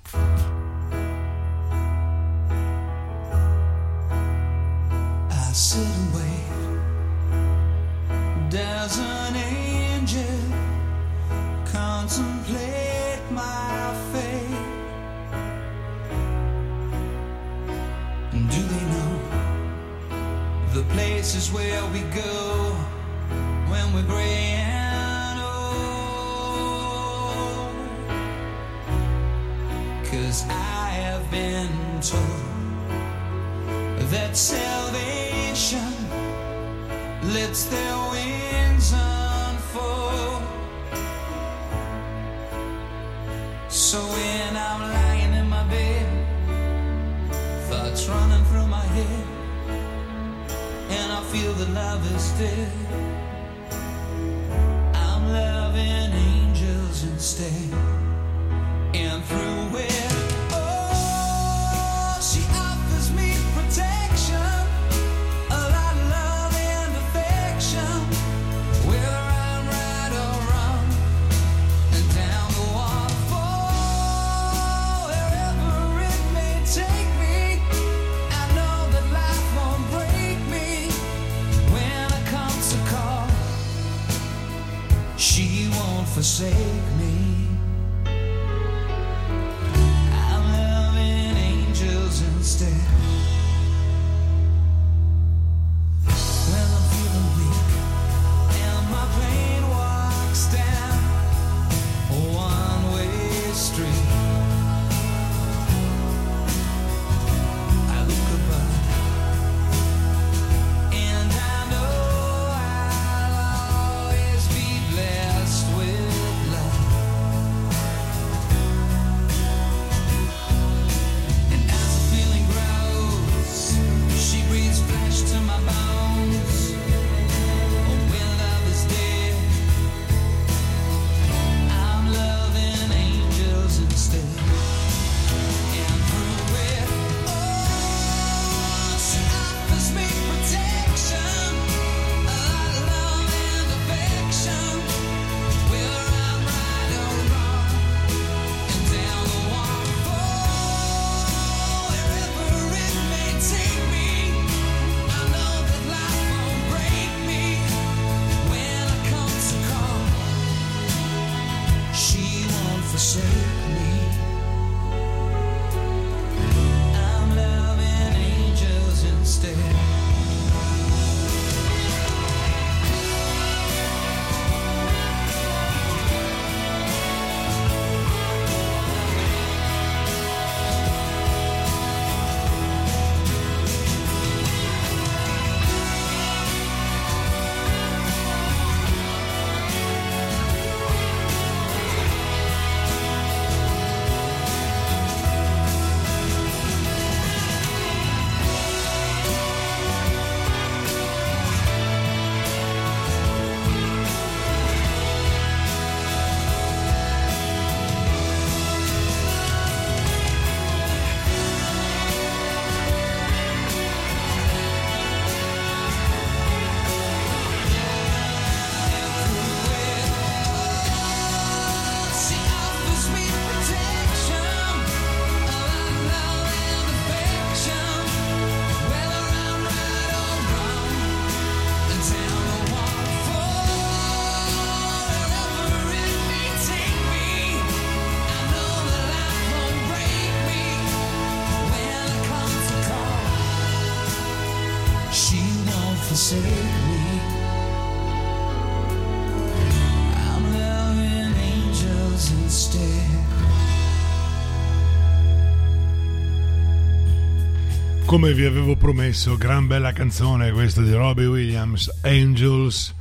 [258.27, 262.93] come vi avevo promesso, gran bella canzone questa di Robbie Williams, Angels.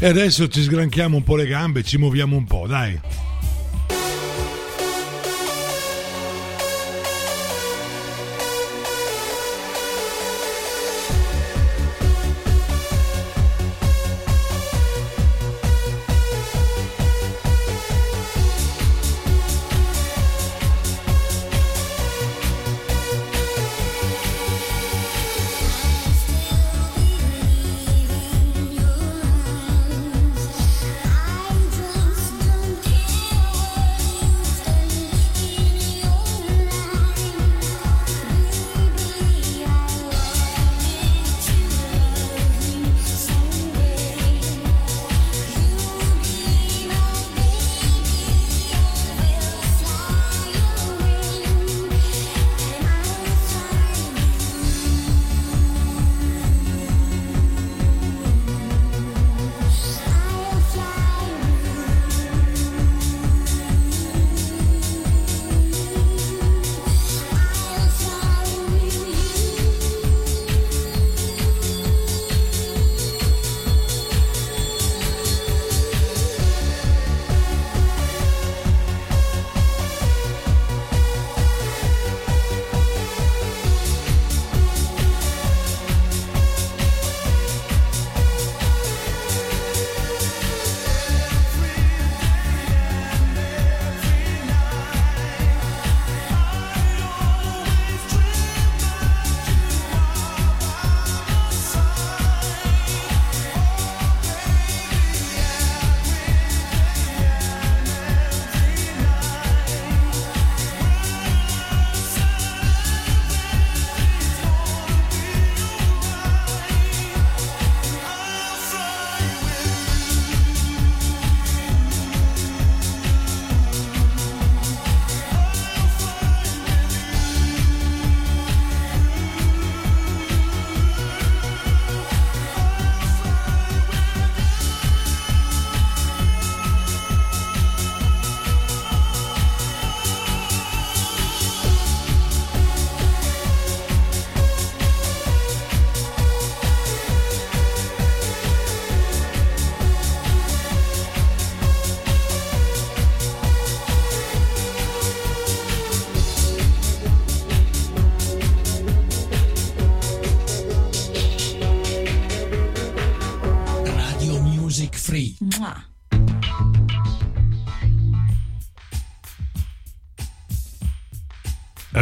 [0.00, 2.98] E adesso ci sgranchiamo un po' le gambe, ci muoviamo un po', dai.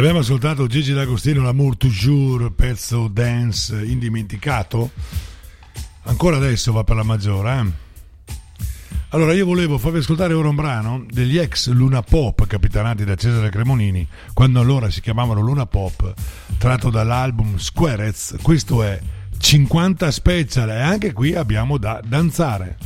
[0.01, 4.89] Abbiamo ascoltato Gigi D'Agostino, L'amour toujours, pezzo dance indimenticato.
[6.05, 7.59] Ancora adesso va per la maggiore.
[7.59, 8.33] Eh?
[9.09, 13.51] Allora io volevo farvi ascoltare ora un brano degli ex Luna Pop capitanati da Cesare
[13.51, 16.11] Cremonini, quando allora si chiamavano Luna Pop,
[16.57, 18.37] tratto dall'album Squarez.
[18.41, 18.99] Questo è
[19.37, 22.77] 50 Special e anche qui abbiamo da danzare.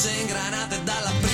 [0.00, 1.29] A marce ingranate dalla prima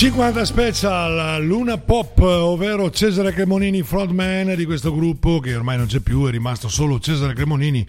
[0.00, 6.00] 50 special Luna Pop, ovvero Cesare Cremonini, frontman di questo gruppo che ormai non c'è
[6.00, 7.86] più, è rimasto solo Cesare Cremonini,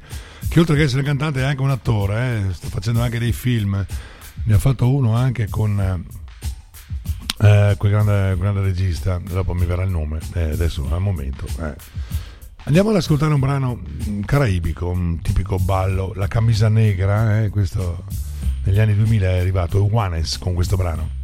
[0.49, 3.85] che oltre che essere cantante è anche un attore, eh, sta facendo anche dei film,
[4.43, 5.79] ne ha fatto uno anche con
[7.39, 11.45] eh, quel, grande, grande regista, dopo mi verrà il nome, eh, adesso al momento.
[11.61, 11.75] eh.
[12.63, 13.79] Andiamo ad ascoltare un brano
[14.09, 18.03] mm, caraibico, un tipico ballo, La camisa negra, eh, questo
[18.65, 21.19] negli anni 2000 è arrivato, Juanes con questo brano.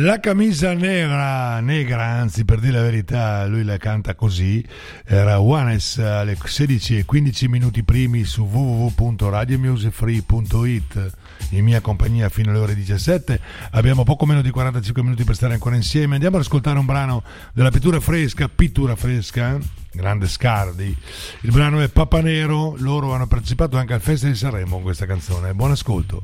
[0.00, 4.64] La camisa nera, negra anzi per dire la verità, lui la canta così,
[5.04, 11.10] era Juanes alle 16 e 15 minuti primi su www.radiomusefree.it
[11.50, 13.40] in mia compagnia fino alle ore 17,
[13.72, 17.24] abbiamo poco meno di 45 minuti per stare ancora insieme, andiamo ad ascoltare un brano
[17.52, 19.58] della pittura fresca, pittura fresca,
[19.90, 20.96] grande Scardi,
[21.40, 25.06] il brano è Papa Nero, loro hanno partecipato anche al Festival di Sanremo con questa
[25.06, 26.22] canzone, buon ascolto.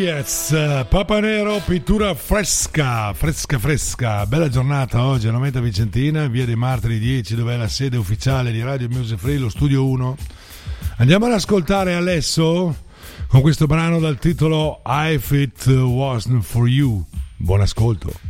[0.00, 0.48] Yes,
[0.88, 6.98] Papa Nero, pittura fresca, fresca fresca, bella giornata oggi a Nometa Vicentina, via dei Martiri
[6.98, 10.16] 10 dove è la sede ufficiale di Radio Music Free, lo studio 1.
[10.96, 12.74] Andiamo ad ascoltare Alesso
[13.26, 17.04] con questo brano dal titolo If It Wasn't For You,
[17.36, 18.29] buon ascolto.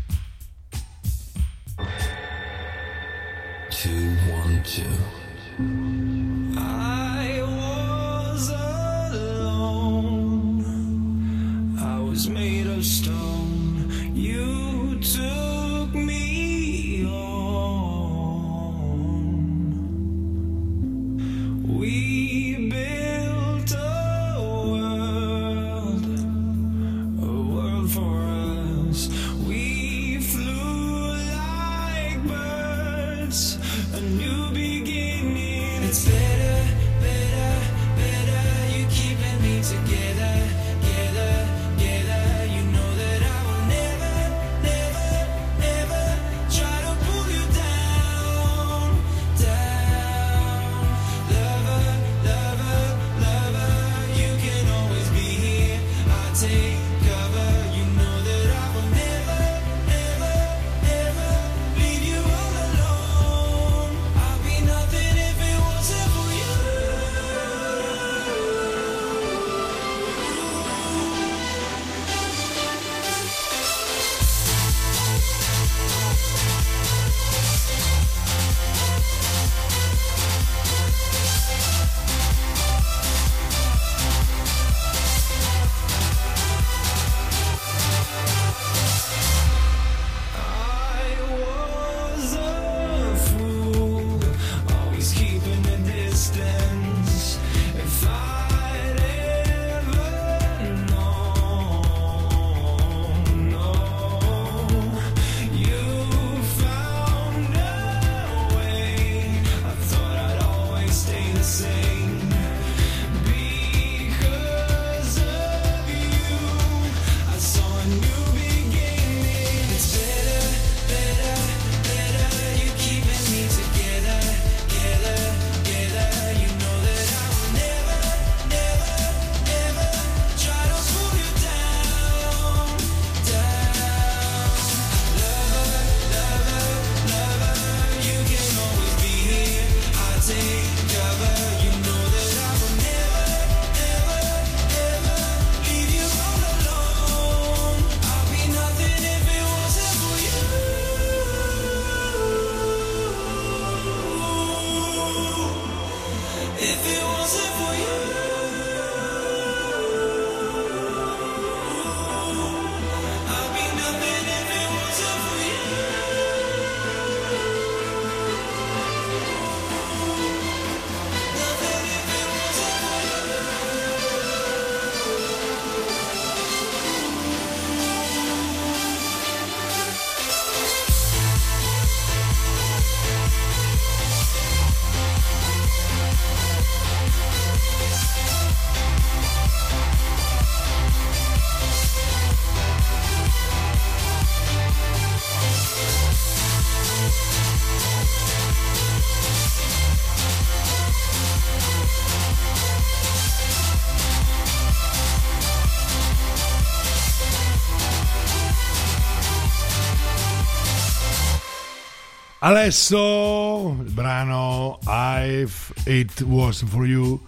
[212.51, 217.25] Adesso il brano If It Was For You.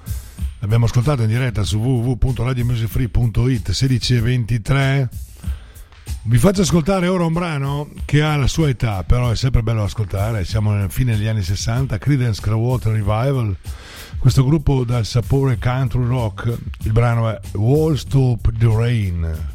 [0.59, 5.09] L'abbiamo ascoltato in diretta su www.radiomusicfree.it 16.23
[6.25, 9.85] vi faccio ascoltare ora un brano che ha la sua età però è sempre bello
[9.85, 10.45] ascoltare.
[10.45, 13.57] Siamo alla fine degli anni 60 Credence Clearwater Revival.
[14.19, 16.53] Questo gruppo dal sapore country rock.
[16.83, 19.52] Il brano è Wall Stop The Rain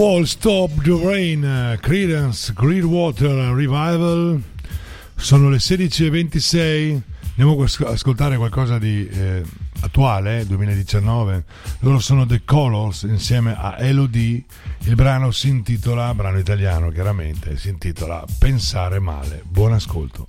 [0.00, 4.42] Wall Stop the Rain, Credence, Clearwater Revival.
[5.14, 7.02] Sono le 16.26.
[7.36, 9.42] Andiamo ad ascoltare qualcosa di eh,
[9.80, 11.44] attuale, eh, 2019.
[11.80, 14.42] Loro sono The Colors insieme a Elodie.
[14.84, 19.42] Il brano si intitola, brano italiano chiaramente, si intitola Pensare male.
[19.44, 20.28] Buon ascolto.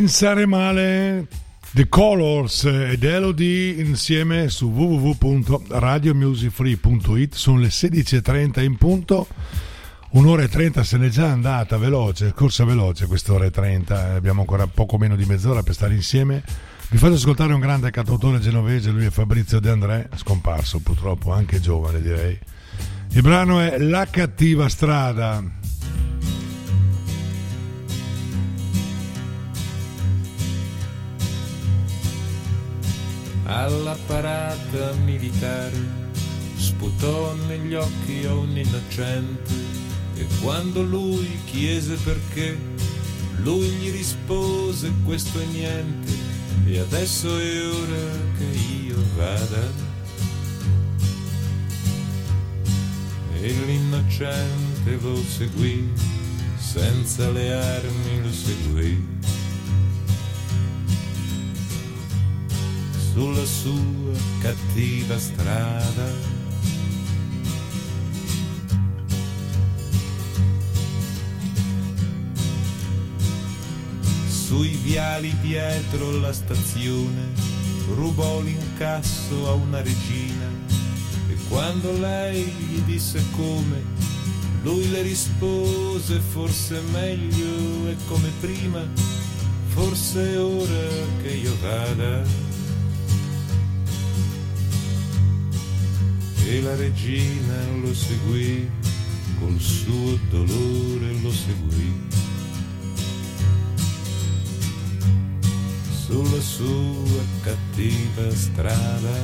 [0.00, 1.26] Pensare male.
[1.72, 9.26] The Colors ed Elodie insieme su www.radiomusicfree.it sono le 16.30 in punto.
[10.12, 14.12] Un'ora e trenta se n'è già andata veloce, corsa veloce quest'ora e trenta.
[14.12, 16.42] Eh, abbiamo ancora poco meno di mezz'ora per stare insieme.
[16.88, 21.60] Vi faccio ascoltare un grande cantautore genovese lui è Fabrizio De André scomparso purtroppo anche
[21.60, 22.38] giovane direi.
[23.10, 25.59] Il brano è La cattiva strada.
[33.50, 35.98] alla parata militare.
[36.56, 39.52] Sputò negli occhi a un innocente
[40.14, 42.56] e quando lui chiese perché,
[43.42, 46.12] lui gli rispose questo è niente
[46.66, 48.44] e adesso è ora che
[48.86, 49.88] io vada.
[53.40, 55.90] E l'innocente lo seguì,
[56.58, 59.09] senza le armi lo seguì
[63.20, 66.06] sulla sua cattiva strada.
[74.26, 77.34] Sui viali dietro la stazione
[77.94, 80.48] rubò l'incasso a una regina
[81.28, 83.84] e quando lei gli disse come,
[84.62, 88.82] lui le rispose forse meglio e come prima,
[89.66, 90.88] forse ora
[91.20, 92.49] che io vada.
[96.50, 98.68] E la regina lo seguì,
[99.38, 102.08] col suo dolore lo seguì.
[106.06, 109.14] Sulla sua cattiva strada.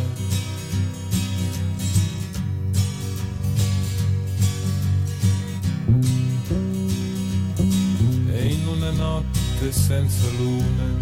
[8.31, 10.94] E in una notte senza luna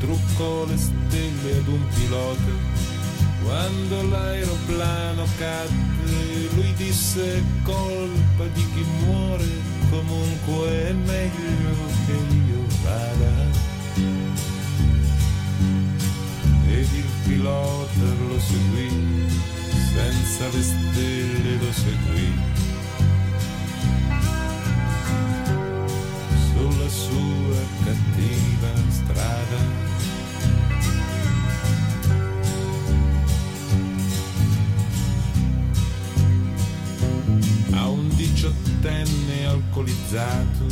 [0.00, 2.79] truccò le stelle ad un pilota
[3.42, 9.46] quando l'aeroplano cadde, lui disse "È colpa di chi muore,
[9.90, 11.74] comunque è meglio
[12.06, 13.58] che io vada.
[16.68, 19.28] Ed il pilota lo seguì,
[19.92, 22.32] senza le stelle lo seguì.
[26.52, 29.89] Sulla sua cattiva strada.
[37.72, 40.66] A un diciottenne alcolizzato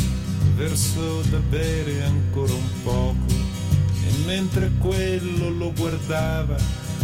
[0.55, 3.35] versò da bere ancora un poco
[4.07, 6.57] e mentre quello lo guardava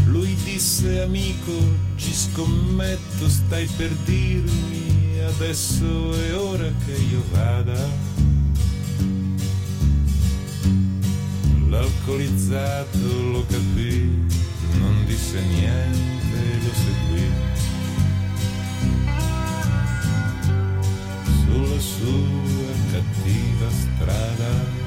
[0.06, 1.52] lui disse amico
[1.96, 4.84] ci scommetto stai per dirmi
[5.24, 8.12] adesso è ora che io vada.
[11.68, 12.98] L'alcolizzato
[13.32, 14.22] lo capì
[14.78, 17.53] non disse niente lo seguì
[21.84, 24.82] sua cattiva strada.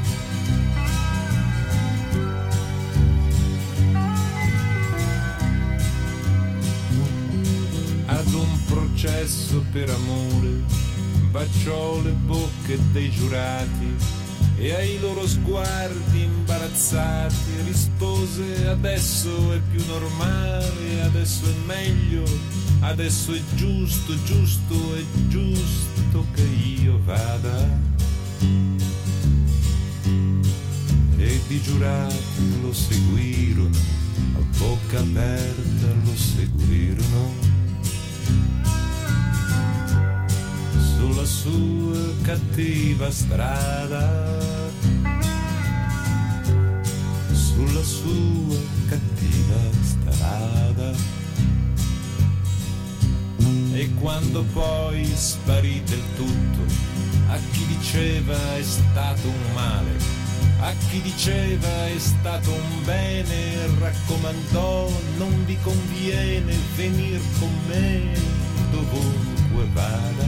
[8.08, 10.64] Ad un processo per amore
[11.30, 13.96] baciò le bocche dei giurati
[14.58, 22.24] e ai loro sguardi imbarazzati rispose adesso è più normale, adesso è meglio,
[22.80, 25.97] adesso è giusto, giusto, è giusto
[26.34, 27.80] che io vada.
[31.18, 33.76] E di giurati lo seguirono,
[34.36, 37.34] a bocca aperta lo seguirono.
[40.96, 44.40] Sulla sua cattiva strada,
[47.34, 48.58] sulla sua
[48.88, 51.17] cattiva strada.
[53.78, 56.66] E quando poi sparì del tutto,
[57.28, 59.92] a chi diceva è stato un male,
[60.62, 64.90] a chi diceva è stato un bene, raccomandò
[65.20, 68.20] non vi conviene venir con me
[68.72, 70.28] dovunque vada.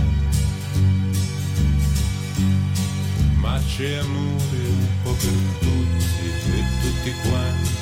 [3.34, 6.06] Ma c'è amore un po' per tutti
[6.54, 7.79] e tutti quanti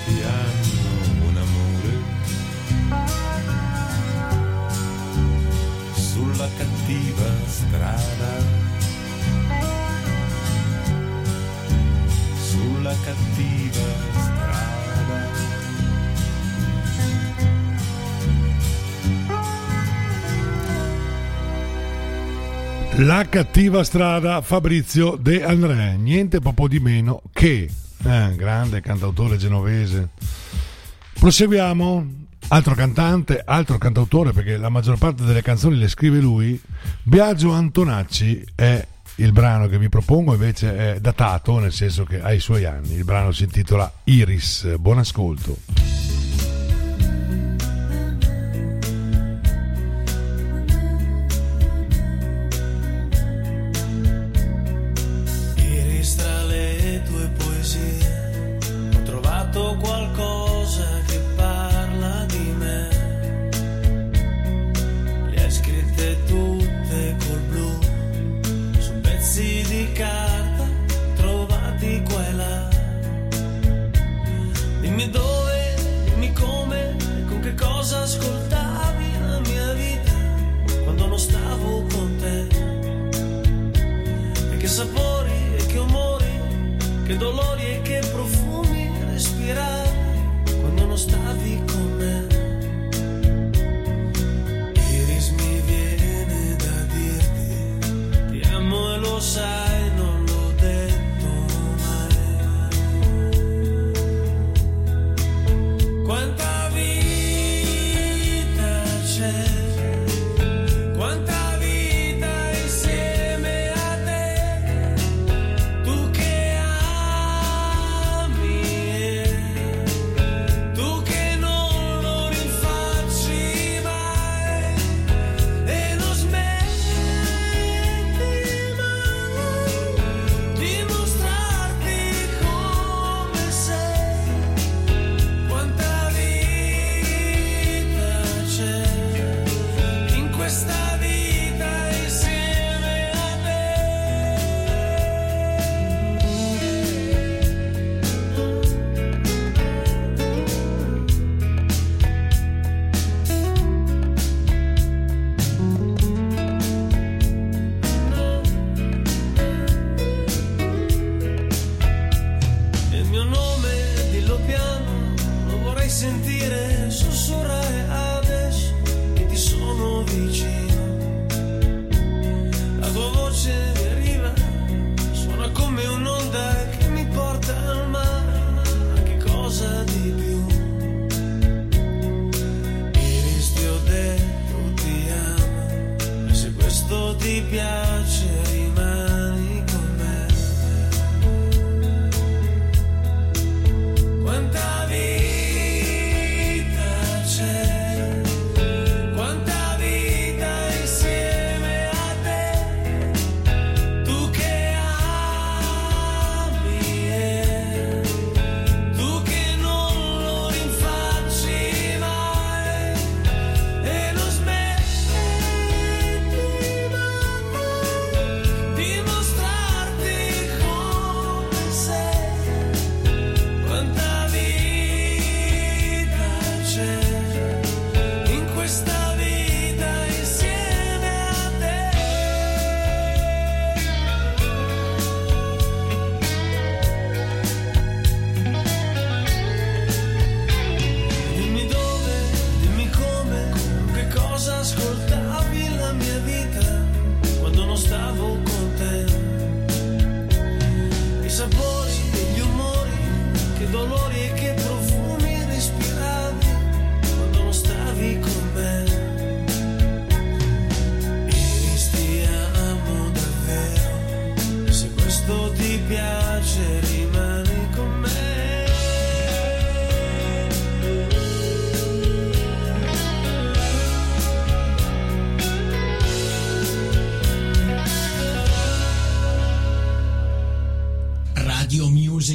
[6.38, 8.46] sulla cattiva strada.
[12.38, 13.82] Sulla cattiva
[14.12, 15.26] strada.
[22.98, 27.68] La cattiva strada Fabrizio De André, niente poco di meno che
[28.04, 30.10] eh, grande cantautore genovese.
[31.20, 32.26] Proseguiamo.
[32.50, 36.60] Altro cantante, altro cantautore, perché la maggior parte delle canzoni le scrive lui.
[37.04, 42.32] Biagio Antonacci è il brano che vi propongo, invece è datato, nel senso che ha
[42.32, 42.94] i suoi anni.
[42.94, 44.78] Il brano si intitola Iris.
[44.78, 45.58] Buon ascolto.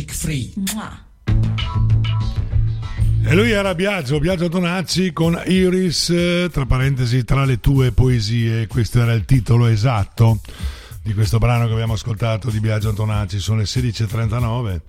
[0.03, 0.53] Music Free.
[3.25, 8.67] E lui era Biagio, Biagio Donazzi con Iris, tra parentesi, tra le tue poesie.
[8.67, 10.41] Questo era il titolo esatto
[11.03, 13.39] di questo brano che abbiamo ascoltato di Biagio Antonacci.
[13.39, 14.81] Sono le 16.39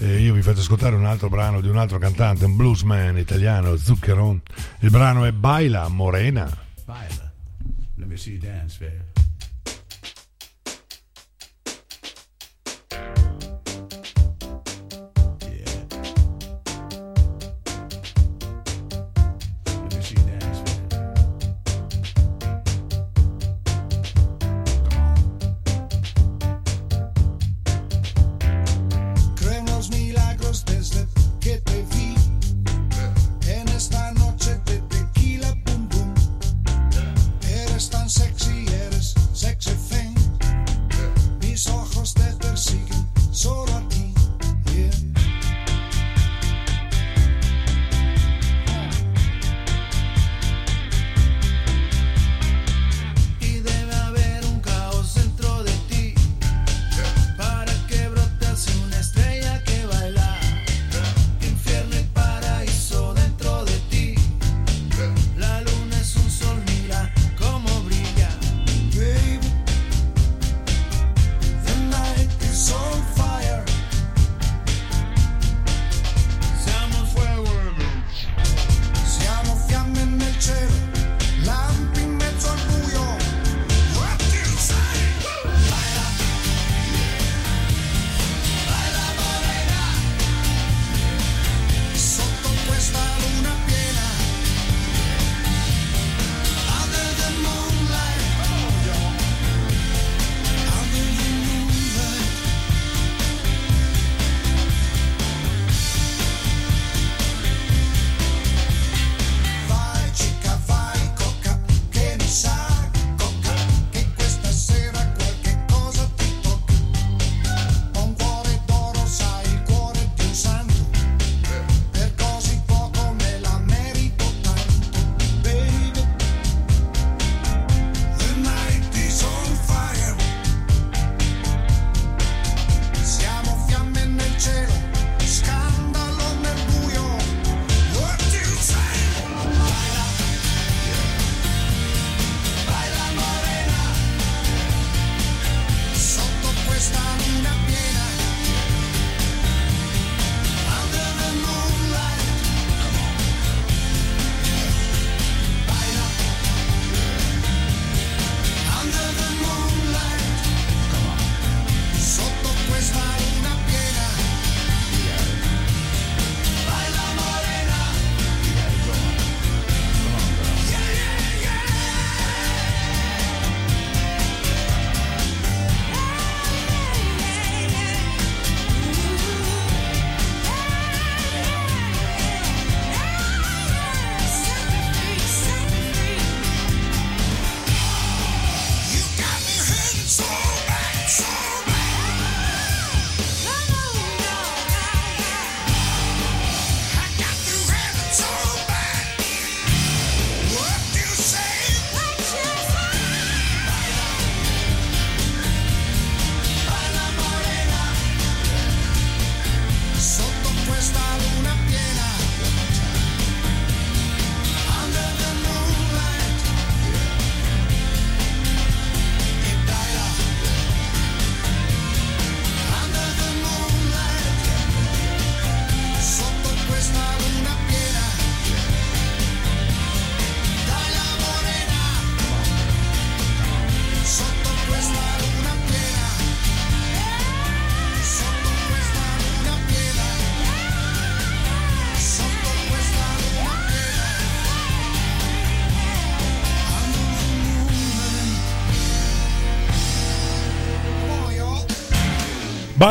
[0.00, 3.76] e io vi faccio ascoltare un altro brano di un altro cantante, un bluesman italiano,
[3.76, 4.40] Zucchero.
[4.80, 6.46] Il brano è Baila Morena.
[6.84, 7.32] Baila.
[7.96, 9.31] Let me see you dance, baby.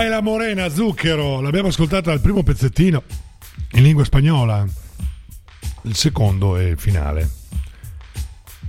[0.01, 3.03] Baila Morena, Zucchero, l'abbiamo ascoltata al primo pezzettino
[3.73, 4.65] in lingua spagnola.
[5.83, 7.29] Il secondo è il finale.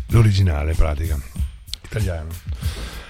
[0.09, 1.19] L'originale, in pratica.
[1.87, 2.29] Italiano.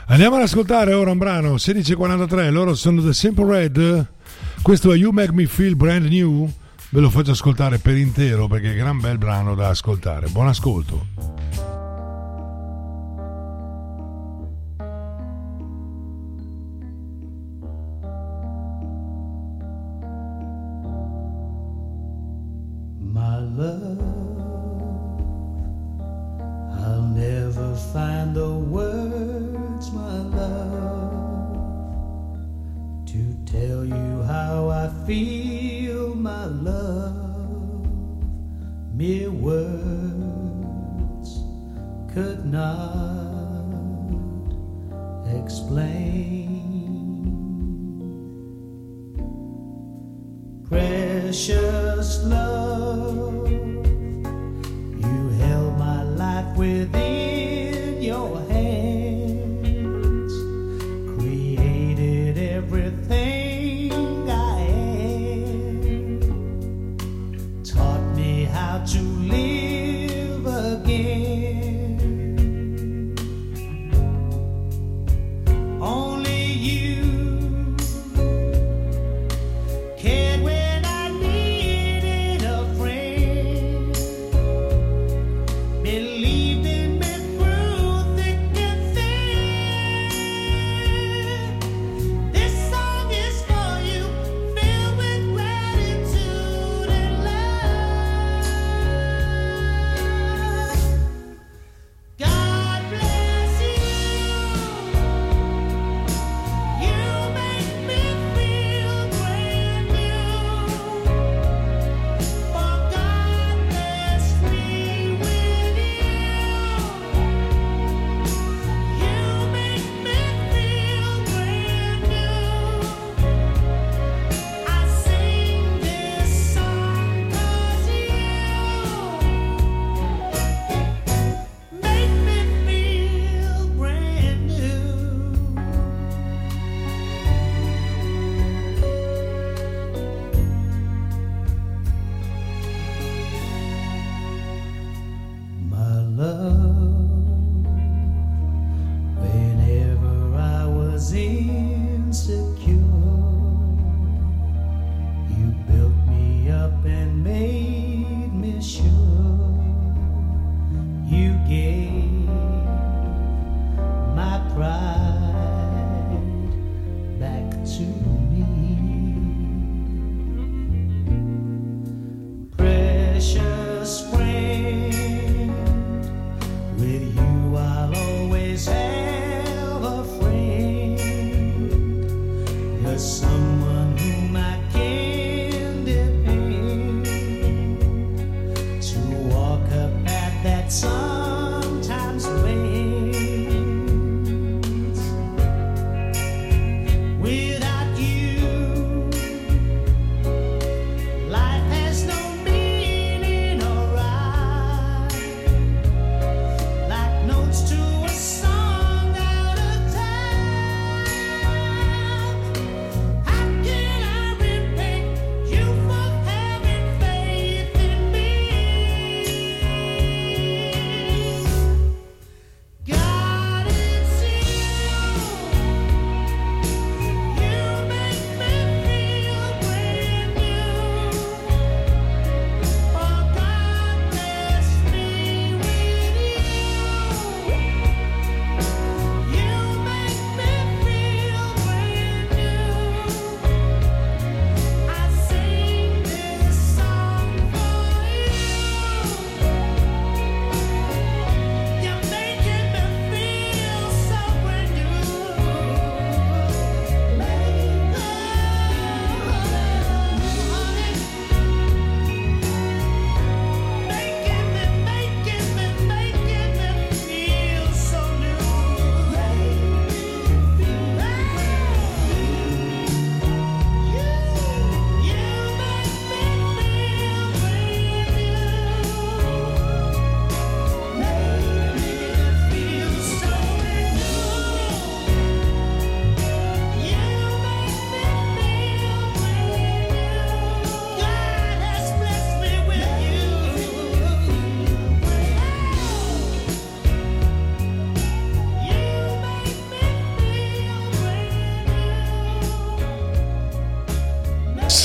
[0.07, 2.53] Andiamo ad ascoltare ora un brano 16.43.
[2.53, 4.07] Loro sono The Simple Red.
[4.63, 6.49] Questo è You Make Me Feel Brand New.
[6.91, 10.29] Ve lo faccio ascoltare per intero perché è un gran bel brano da ascoltare.
[10.29, 11.72] Buon ascolto.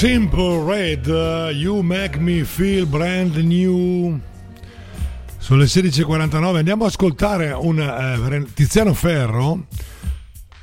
[0.09, 4.17] Simple Red, uh, You Make Me Feel Brand New.
[5.37, 9.65] Sono le 16.49, andiamo ad ascoltare un uh, Tiziano Ferro,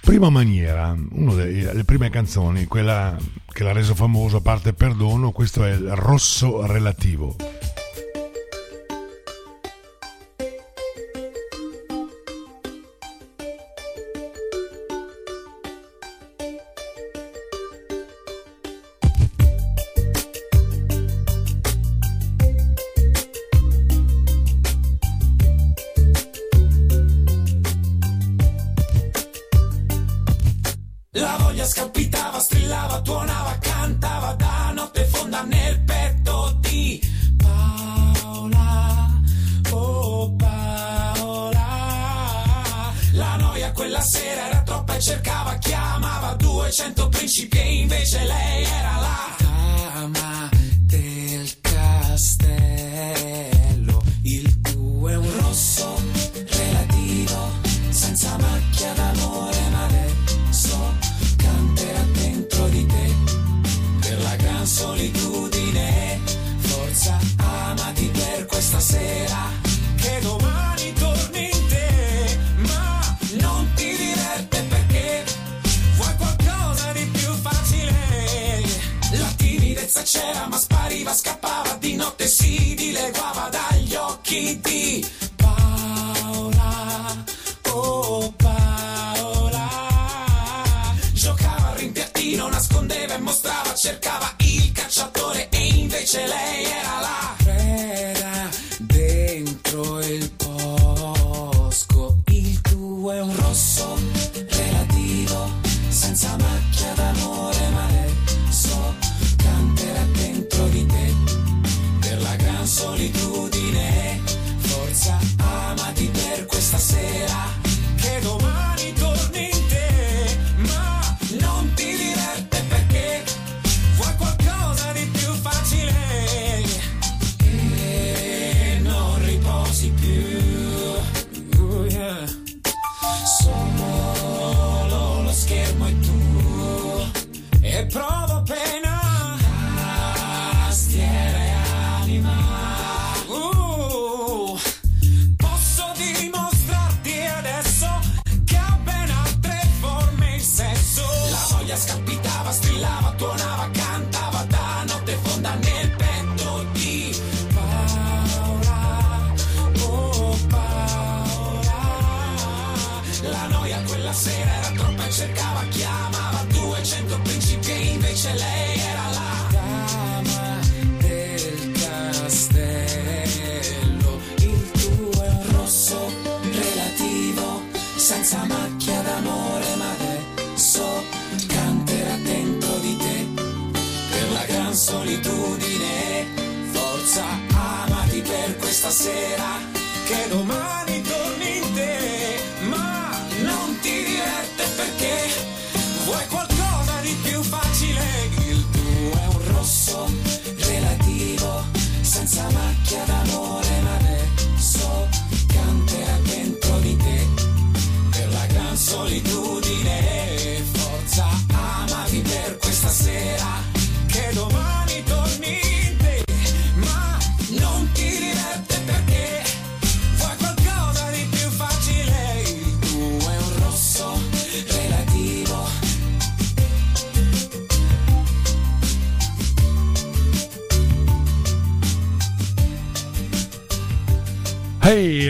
[0.01, 3.15] Prima Maniera, una delle prime canzoni, quella
[3.53, 7.37] che l'ha reso famoso, a parte Perdono, questo è il Rosso Relativo.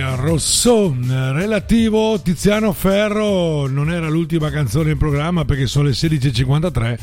[0.04, 6.98] Hey, Rosso, relativo Tiziano Ferro, non era l'ultima canzone in programma perché sono le 16.53,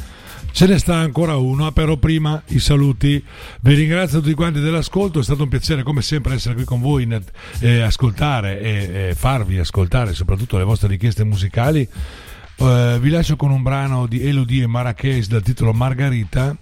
[0.51, 3.23] ce ne sta ancora uno, però prima i saluti,
[3.61, 7.07] vi ringrazio tutti quanti dell'ascolto, è stato un piacere come sempre essere qui con voi,
[7.59, 11.87] e ascoltare e, farvi ascoltare soprattutto le vostre richieste musicali.
[12.55, 16.55] Eh, vi lascio con un brano di Elodie e Marrakesh dal titolo Margarita.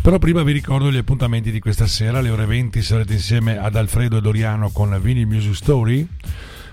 [0.00, 2.18] Però prima vi ricordo gli appuntamenti di questa sera.
[2.18, 6.06] Alle ore 20 sarete insieme ad Alfredo e Doriano con Vinyl Music Story,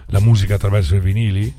[0.08, 1.54] la musica attraverso i vinili.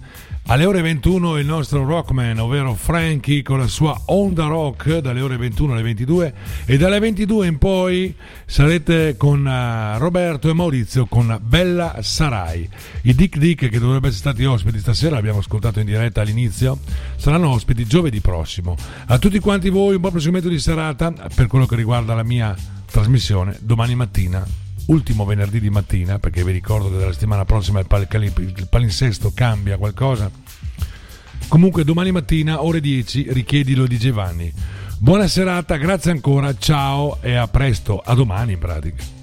[0.47, 5.36] Alle ore 21 il nostro rockman, ovvero Frankie, con la sua Onda Rock dalle ore
[5.36, 6.35] 21 alle 22
[6.66, 8.14] e dalle 22 in poi
[8.44, 12.69] sarete con eh, Roberto e Maurizio con Bella Sarai.
[13.02, 16.81] I Dick Dick che dovrebbero essere stati ospiti stasera, abbiamo ascoltato in diretta all'inizio,
[17.16, 18.77] saranno ospiti giovedì prossimo.
[19.06, 22.55] A tutti quanti voi un buon proseguimento di serata per quello che riguarda la mia
[22.85, 27.86] trasmissione domani mattina ultimo venerdì di mattina, perché vi ricordo che dalla settimana prossima il,
[27.86, 30.30] pal- il palinsesto cambia qualcosa.
[31.48, 34.52] Comunque domani mattina, ore 10, richiedilo di Giovanni.
[34.98, 39.22] Buona serata, grazie ancora, ciao e a presto, a domani in pratica.